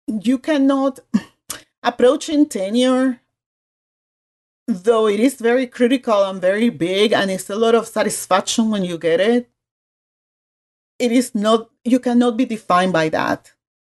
[0.07, 0.99] you cannot
[1.83, 3.21] approaching tenure,
[4.67, 8.83] though it is very critical and very big, and it's a lot of satisfaction when
[8.83, 9.49] you get it.
[10.99, 13.53] It is not, you cannot be defined by that.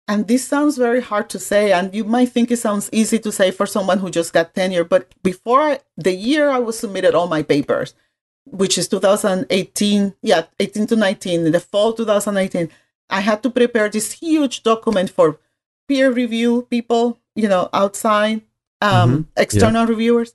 [0.09, 3.31] And this sounds very hard to say, and you might think it sounds easy to
[3.31, 4.83] say for someone who just got tenure.
[4.83, 7.93] But before I, the year I was submitted all my papers,
[8.45, 12.69] which is 2018, yeah, 18 to 19, in the fall 2018,
[13.11, 15.37] I had to prepare this huge document for
[15.87, 18.41] peer review people, you know, outside,
[18.81, 19.25] um, Mhm.
[19.37, 20.33] external reviewers.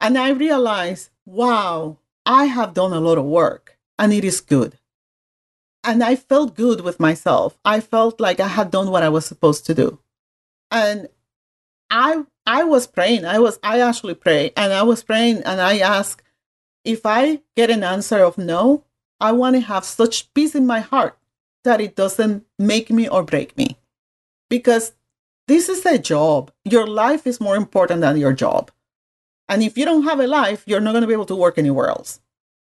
[0.00, 4.78] And I realized, wow, I have done a lot of work and it is good.
[5.84, 7.58] And I felt good with myself.
[7.64, 9.98] I felt like I had done what I was supposed to do.
[10.70, 11.08] And
[11.90, 13.24] I I was praying.
[13.24, 16.22] I was I actually pray and I was praying and I asked
[16.84, 18.84] if I get an answer of no,
[19.20, 21.16] I want to have such peace in my heart
[21.64, 23.76] that it doesn't make me or break me.
[24.50, 24.92] Because
[25.48, 26.52] this is a job.
[26.64, 28.70] Your life is more important than your job.
[29.48, 31.58] And if you don't have a life, you're not going to be able to work
[31.58, 32.20] anywhere else.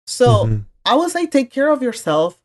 [0.07, 0.65] So Mhm.
[0.85, 2.42] I would say take care of yourself.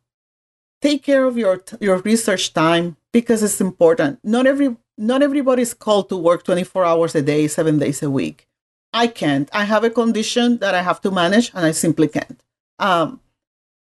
[0.81, 4.19] Take care of your your research time because it's important.
[4.23, 8.47] Not every not everybody's called to work 24 hours a day, 7 days a week.
[8.93, 9.49] I can't.
[9.53, 12.41] I have a condition that I have to manage and I simply can't.
[12.79, 13.21] Um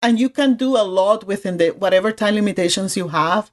[0.01, 3.51] and you can do a lot within the whatever time limitations you have,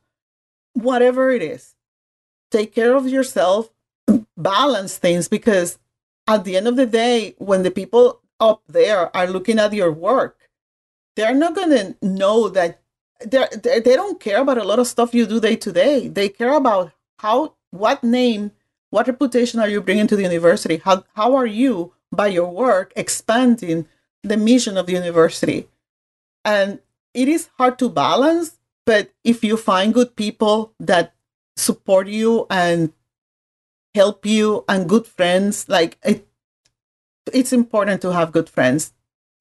[0.73, 1.77] whatever it is.
[2.51, 3.71] Take care of yourself,
[4.37, 5.79] balance things because
[6.27, 9.93] at the end of the day, when the people up there are looking at your
[9.93, 10.49] work,
[11.15, 12.80] they're not going to know that
[13.27, 16.09] they they don't care about a lot of stuff you do day to day.
[16.09, 18.53] They care about how, what name,
[18.91, 20.79] what reputation are you bringing to the university?
[20.79, 23.87] How, how are you, by your work, expanding
[24.23, 25.69] the mission of the university?
[26.45, 26.81] And
[27.13, 31.15] it is hard to balance, but if you find good people that
[31.57, 32.93] support you and
[33.95, 36.27] help you and good friends, like it,
[37.33, 38.93] it's important to have good friends.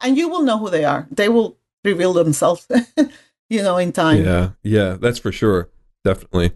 [0.01, 1.07] And you will know who they are.
[1.11, 2.67] They will reveal themselves,
[3.49, 4.23] you know, in time.
[4.23, 5.69] Yeah, yeah, that's for sure.
[6.03, 6.51] Definitely.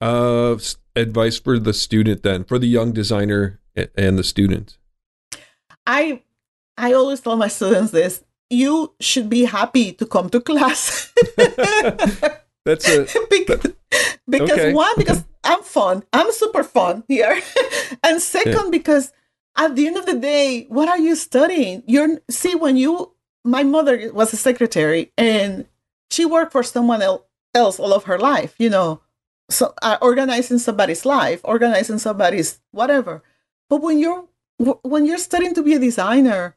[0.00, 0.56] Uh,
[0.96, 3.60] advice for the student then, for the young designer
[3.96, 4.78] and the student.
[5.86, 6.22] I
[6.76, 8.24] I always tell my students this.
[8.48, 11.12] You should be happy to come to class.
[12.64, 13.72] That's a because
[14.28, 16.04] because Okay, one because I'm fun.
[16.12, 17.40] I'm super fun here.
[18.02, 19.12] and second because
[19.56, 21.82] at the end of the day, what are you studying?
[21.86, 23.12] You're see when you
[23.44, 25.66] my mother was a secretary and
[26.10, 29.00] she worked for someone el- else all of her life, you know.
[29.48, 33.22] So uh, organizing somebody's life, organizing somebody's whatever.
[33.68, 34.24] But when you're
[34.82, 36.54] when you're studying to be a designer,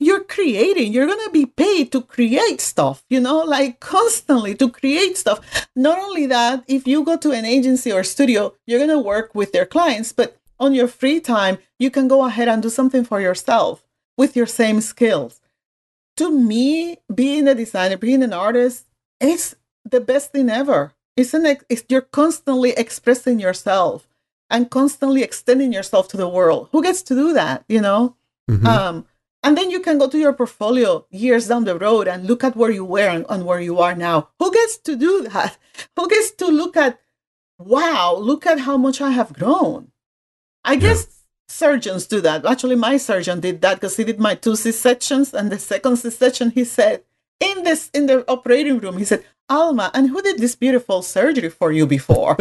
[0.00, 5.16] you're creating you're to be paid to create stuff you know like constantly to create
[5.16, 9.34] stuff not only that if you go to an agency or studio you're to work
[9.34, 13.04] with their clients but on your free time you can go ahead and do something
[13.04, 13.84] for yourself
[14.16, 15.40] with your same skills
[16.16, 18.86] to me being a designer being an artist
[19.20, 24.08] is the best thing ever it's an ex- it's, you're constantly expressing yourself
[24.50, 28.16] and constantly extending yourself to the world who gets to do that you know
[28.50, 28.66] Mhm.
[28.66, 29.06] um,
[29.42, 32.56] and then you can go to your portfolio years down the road and look at
[32.56, 34.28] where you were and, and where you are now.
[34.38, 35.58] Who gets to do that?
[35.96, 36.98] Who gets to look at,
[37.58, 39.92] wow, look at how much I have grown?
[40.64, 42.46] I guess surgeons do that.
[42.46, 45.34] Actually, my surgeon did that because he did my two C sections.
[45.34, 47.02] And the second C section, he said,
[47.40, 51.50] in this in the operating room, he said, Alma, and who did this beautiful surgery
[51.50, 52.36] for you before?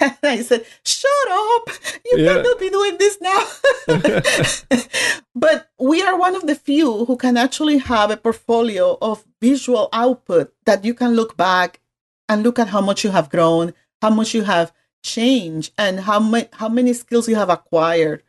[0.00, 1.70] and I said, Shut up!
[2.04, 2.34] You Yeah.
[2.34, 3.42] cannot be doing this now.
[5.34, 9.88] but we are one of the few who can actually have a portfolio of visual
[9.92, 11.80] output that you can look back
[12.28, 14.72] and look at how much you have grown, how much you have
[15.04, 18.22] changed, and how ma- how many skills you have acquired.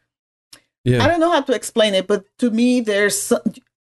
[0.86, 3.32] I don't know how to explain it, but to me, there's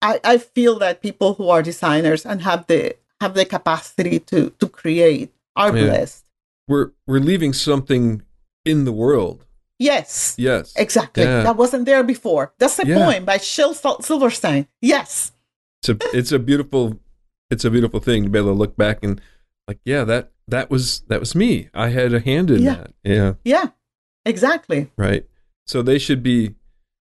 [0.05, 2.80] I, I feel that people who are designers and have the
[3.20, 5.86] have the capacity to to create are Yeah.
[5.86, 6.24] blessed.
[6.68, 8.22] we're we're leaving something
[8.64, 9.38] in the world.
[9.78, 11.24] Yes, Yes, exactly.
[11.24, 11.42] Yeah.
[11.42, 12.52] That wasn't there before.
[12.59, 12.98] That's a Yeah.
[12.98, 14.66] poem by Shel Silverstein.
[14.80, 15.32] Yes,
[15.80, 16.84] it's a it's a beautiful
[17.50, 19.20] it's a beautiful thing to be able to look back and
[19.68, 21.68] like yeah that that was that was me.
[21.74, 22.92] I had a hand in that.
[23.02, 23.66] Yeah, yeah,
[24.24, 24.90] exactly.
[24.96, 25.24] right.
[25.66, 26.55] So they should be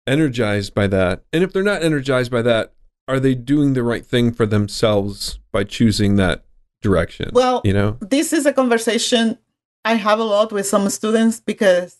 [0.08, 1.24] energized by that.
[1.34, 2.74] And if they're not energized by that,
[3.08, 6.44] are they doing the right thing for themselves by choosing that
[6.82, 7.30] direction?
[7.34, 9.38] Well, you know, this is a conversation
[9.86, 11.98] I have a lot with some students because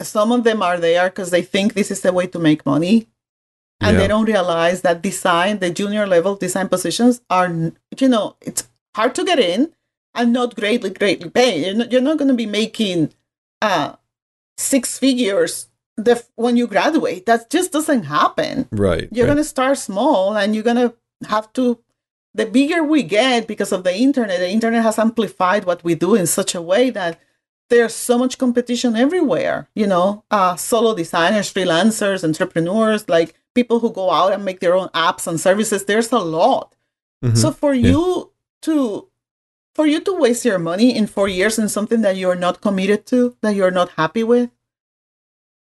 [0.00, 3.08] some of them are there because they think this is the way to make money.
[3.80, 4.02] And Yeah.
[4.02, 7.48] they don't realize that design, the junior level design positions are,
[7.98, 9.72] you know, it's hard to get in
[10.14, 11.66] and not greatly, greatly paid.
[11.66, 13.12] You're not, you're not going to be making
[13.60, 13.96] uh,
[14.56, 17.26] six figures the, when you graduate.
[17.26, 19.08] That just doesn't happen right?
[19.12, 19.32] you're right.
[19.34, 20.94] going to start small and you're going to
[21.28, 21.78] have to
[22.34, 26.14] the bigger we get because of the internet the internet has amplified what we do
[26.14, 27.18] in such a way that
[27.70, 33.90] there's so much competition everywhere you know uh, solo designers freelancers entrepreneurs like people who
[33.90, 35.86] go out and make their own apps and services.
[35.86, 36.74] There's a lot.
[37.24, 37.38] Mhm.
[37.38, 37.90] So for Yeah.
[37.92, 38.32] you
[38.66, 39.08] to
[39.74, 43.06] for you to waste your money in four years in something that you're not committed
[43.06, 44.50] to, that you're not happy with,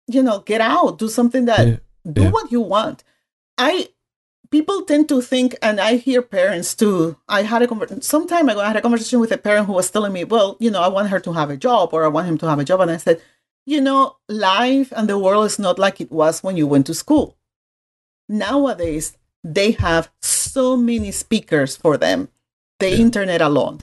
[0.07, 1.77] you know, get out, do something that Yeah.
[2.13, 2.31] do Yeah.
[2.31, 3.03] what you want.
[3.59, 3.89] I
[4.51, 7.17] people tend to think, and I hear parents too.
[7.29, 8.61] I had a conver- some time ago.
[8.61, 10.89] I had a conversation with a parent who was telling me, "Well, you know, I
[10.89, 12.91] want her to have a job, or I want him to have a job," and
[12.91, 13.21] I said,
[13.67, 16.95] "You know, life and the world is not like it was when you went to
[16.95, 17.37] school.
[18.29, 22.29] Nowadays, they have so many speakers for them.
[22.79, 22.99] The Yeah.
[22.99, 23.81] internet alone."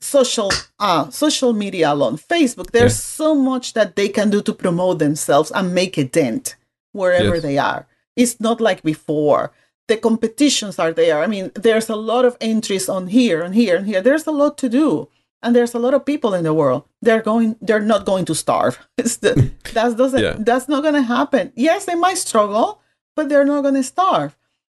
[0.00, 2.16] Social uh social media alone.
[2.16, 6.56] Facebook there's so much that they can do to promote themselves and make a dent
[6.92, 7.42] wherever Yes.
[7.42, 7.86] they are.
[8.16, 9.52] It's not like before.
[9.88, 11.22] The competitions are there.
[11.22, 14.00] I mean there's a lot of entries on here and here and here.
[14.00, 15.08] There's a lot to do
[15.42, 16.84] and there's a lot of people in the world.
[17.02, 18.78] They're going they're not going to starve.
[18.98, 20.36] It's the, that doesn't Yeah.
[20.38, 21.52] that's not going to happen.
[21.56, 22.80] Yes they might struggle
[23.16, 24.36] but they're not going to starve.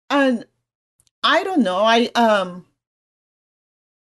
[0.08, 0.46] And
[1.22, 1.76] i don't know.
[1.84, 2.64] I um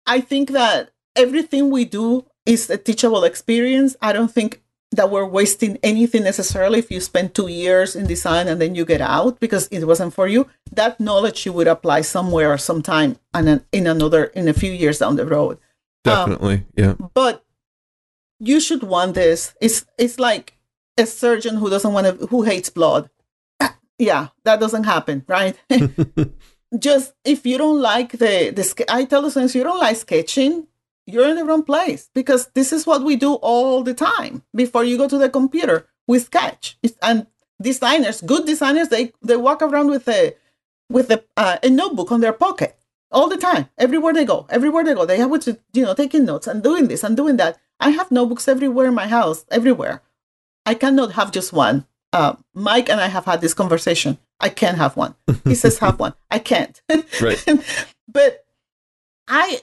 [0.06, 0.90] i think that
[1.20, 3.96] everything we do is a teachable experience.
[4.00, 4.62] I don't think
[4.92, 8.84] that we're wasting anything necessarily if you spend two years in design and then you
[8.84, 10.48] get out because it wasn't for you.
[10.72, 14.72] That knowledge you would apply somewhere or sometime and in, in another in a few
[14.72, 15.58] years down the road.
[16.04, 16.64] Um, Definitely.
[16.76, 16.94] yeah.
[17.14, 17.44] but
[18.40, 19.54] you should want this.
[19.60, 20.56] It's it's like
[20.96, 23.10] a surgeon who doesn't want to who hates blood.
[23.98, 25.56] Yeah that doesn't happen right?
[26.78, 30.66] Just if you don't like the the i tell the students you don't like sketching
[31.06, 34.42] you're in the wrong place because this is what we do all the time.
[34.54, 36.76] Before you go to the computer we sketch.
[37.02, 37.26] And
[37.62, 40.34] designers good designers they they walk around with a
[40.88, 42.76] with a, uh, a notebook on their pocket
[43.12, 43.68] all the time.
[43.78, 45.06] Everywhere they go everywhere they go.
[45.06, 47.58] They have to you know taking notes and doing this and doing that.
[47.78, 50.02] I have notebooks everywhere in my house everywhere.
[50.66, 51.86] I cannot have just one.
[52.12, 54.18] Uh, mike and i have had this conversation.
[54.40, 55.14] I can't have one.
[55.44, 56.14] He says have one.
[56.30, 56.82] I can't.
[57.20, 57.44] Right.
[58.08, 58.44] but
[59.28, 59.60] i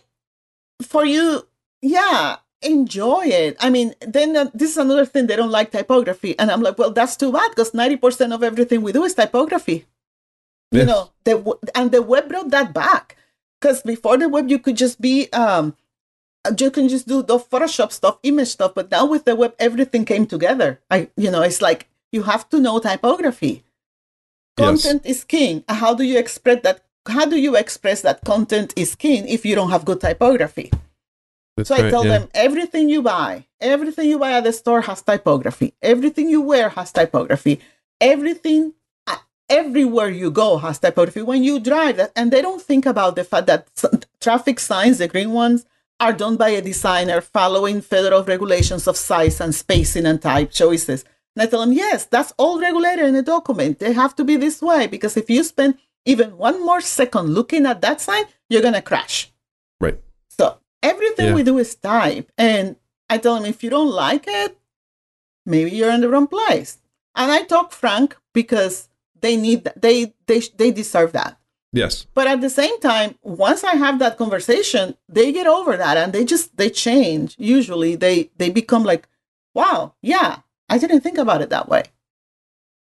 [0.82, 1.48] for you
[1.82, 3.56] yeah enjoy it.
[3.60, 6.38] I mean then uh, this is another thing they don't like typography.
[6.40, 9.86] And i'm like well that's too bad because 90% of everything we do is typography.
[10.72, 13.16] You know the and the web brought that back.
[13.60, 15.76] Because before the web you could just be um
[16.58, 20.06] you can just do the photoshop stuff image stuff but now with the web everything
[20.06, 20.82] came together.
[20.90, 23.64] I you know it's like you have to know typography.
[24.58, 24.82] Yes.
[24.82, 25.64] content is king.
[25.70, 29.56] How do you express that how do you express that content is king if you
[29.56, 30.72] don't have good typography
[31.58, 32.20] That's so I right, tell yeah.
[32.20, 35.74] them everything you buy, everything you buy at the store has typography.
[35.82, 37.60] Everything you wear has typography.
[38.00, 38.74] Everything,
[39.08, 39.18] uh,
[39.50, 41.24] everywhere you go has typography.
[41.24, 43.68] When you drive, that, and they don't think about the fact that
[44.22, 45.66] traffic signs, the green ones,
[46.00, 51.04] are done by a designer following federal regulations of size and spacing and type choices.
[51.36, 53.80] And I tell them, yes, that's all regulated in a document.
[53.80, 57.66] They have to be this way because if you spend even one more second looking
[57.66, 59.32] at that sign, you're gonna crash.
[59.80, 60.00] Right.
[60.38, 61.36] So everything Yeah.
[61.36, 62.32] we do is type.
[62.38, 62.76] And
[63.10, 64.58] I tell them if you don't like it,
[65.46, 66.78] maybe you're in the wrong place.
[67.16, 68.90] And I talk frank because
[69.20, 69.82] they need that.
[69.82, 71.40] They they they deserve that.
[71.74, 72.08] Yes.
[72.14, 76.14] But at the same time, once I have that conversation, they get over that and
[76.14, 77.36] they just they change.
[77.38, 79.08] Usually they they become like,
[79.54, 80.40] wow, yeah,
[80.70, 81.84] I didn't think about it that way.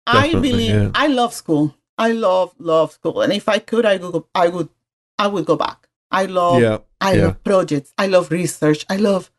[0.07, 0.91] I believe yeah.
[0.95, 1.75] I love school.
[1.99, 3.23] I love love school.
[3.23, 4.69] And if I could I would go, I would
[5.19, 5.89] I would go back.
[6.11, 6.79] I love yeah.
[7.01, 7.25] I Yeah.
[7.27, 7.93] love projects.
[7.99, 8.85] I love research.
[8.89, 9.31] I love,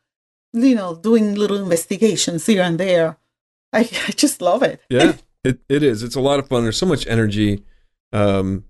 [0.52, 3.18] you know, doing little investigations here and there.
[3.72, 4.80] I, I just love it.
[4.90, 5.14] Yeah.
[5.44, 6.02] It it is.
[6.02, 6.64] It's a lot of fun.
[6.64, 7.62] There's so much energy.
[8.12, 8.64] Um,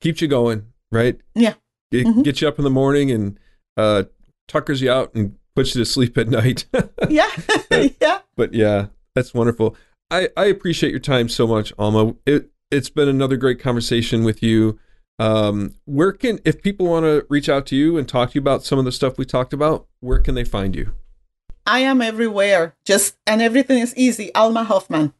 [0.00, 1.18] keeps you going, right?
[1.34, 1.54] Yeah.
[1.90, 2.22] It Mhm.
[2.22, 3.36] gets you up in the morning and
[3.76, 4.04] uh,
[4.46, 6.66] tuckers you out and puts you to sleep at night.
[7.10, 7.28] yeah,
[8.00, 8.20] yeah.
[8.36, 8.86] but yeah,
[9.16, 9.76] that's wonderful.
[10.08, 12.14] I, I appreciate your time so much, Alma.
[12.26, 14.78] It it's been another great conversation with you.
[15.18, 18.40] Um, where can if people want to reach out to you and talk to you
[18.40, 20.92] about some of the stuff we talked about, where can they find you?
[21.66, 22.74] I am everywhere.
[22.84, 24.34] Just and everything is easy.
[24.34, 25.14] Alma Hoffmann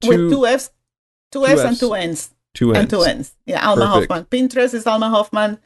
[0.00, 0.70] Two- with two F's,
[1.30, 2.90] two, two F's and two N's Two and ends.
[2.90, 3.34] two N's.
[3.46, 4.12] Yeah, Alma Perfect.
[4.12, 4.24] Hoffmann.
[4.26, 5.58] Pinterest is Alma Hoffmann.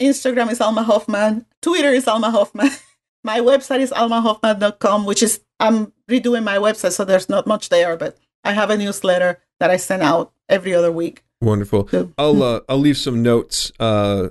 [0.00, 1.46] Instagram is Alma Hoffmann.
[1.62, 2.70] Twitter is Alma Hoffmann.
[3.24, 7.96] my website is almahoffmann.com, which is I'm redoing my website, so there's not much there,
[7.96, 11.24] but I have a newsletter that I send out every other week.
[11.40, 11.88] Wonderful.
[11.88, 14.28] So, I'll uh, I'll leave some notes uh,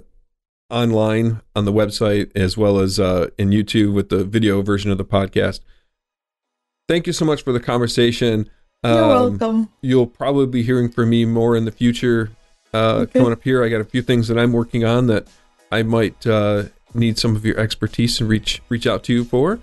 [0.70, 4.98] online on the website as well as uh, in YouTube with the video version of
[4.98, 5.60] the podcast.
[6.88, 8.50] Thank you so much for the conversation.
[8.84, 9.10] You're Um,
[9.40, 9.70] welcome.
[9.82, 12.32] You'll probably be hearing from me more in the future.
[12.74, 13.20] Uh, Okay.
[13.20, 15.28] Coming up here, I got a few things that I'm working on that
[15.72, 16.64] I might uh,
[16.94, 19.60] need some of your expertise and reach reach out to you for.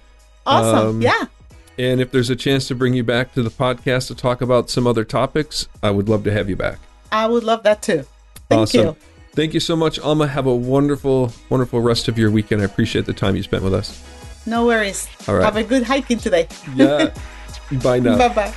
[0.46, 0.88] Awesome.
[0.88, 1.26] um, yeah.
[1.80, 4.68] And if there's a chance to bring you back to the podcast to talk about
[4.68, 6.78] some other topics, I would love to have you back.
[7.10, 8.04] I would love that too.
[8.50, 8.86] Thank awesome.
[8.88, 8.96] you.
[9.32, 10.26] Thank you so much, Alma.
[10.26, 12.60] Have a wonderful, wonderful rest of your weekend.
[12.60, 14.04] I appreciate the time you spent with us.
[14.44, 15.08] No worries.
[15.26, 15.44] All right.
[15.44, 16.48] Have a good hiking today.
[16.74, 17.14] Yeah.
[17.82, 18.18] Bye now.
[18.18, 18.54] Bye bye.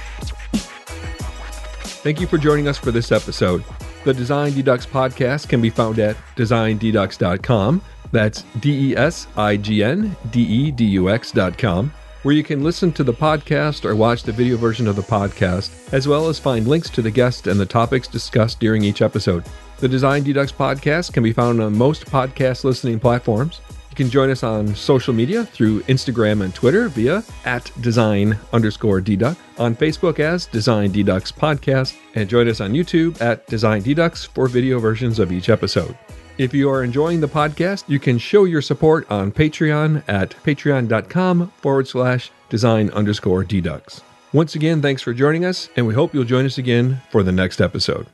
[2.04, 3.64] Thank you for joining us for this episode.
[4.04, 7.82] The Design Dedux podcast can be found at designdedux.com.
[8.12, 11.94] That's D E S I G N D E D U X.com,
[12.24, 15.72] where you can listen to the podcast or watch the video version of the podcast,
[15.94, 19.44] as well as find links to the guests and the topics discussed during each episode.
[19.78, 23.60] The Design Dedux podcast can be found on most podcast listening platforms.
[23.90, 29.02] You can join us on social media through Instagram and Twitter via at design underscore
[29.02, 34.28] dedux, on Facebook as Design Dedux Podcast, and join us on YouTube at Design Dedux
[34.28, 35.96] for video versions of each episode.
[36.38, 41.52] If you are enjoying the podcast, you can show your support on Patreon at patreon.com
[41.58, 44.02] forward slash design underscore dedux.
[44.34, 47.32] Once again, thanks for joining us, and we hope you'll join us again for the
[47.32, 48.08] next episode.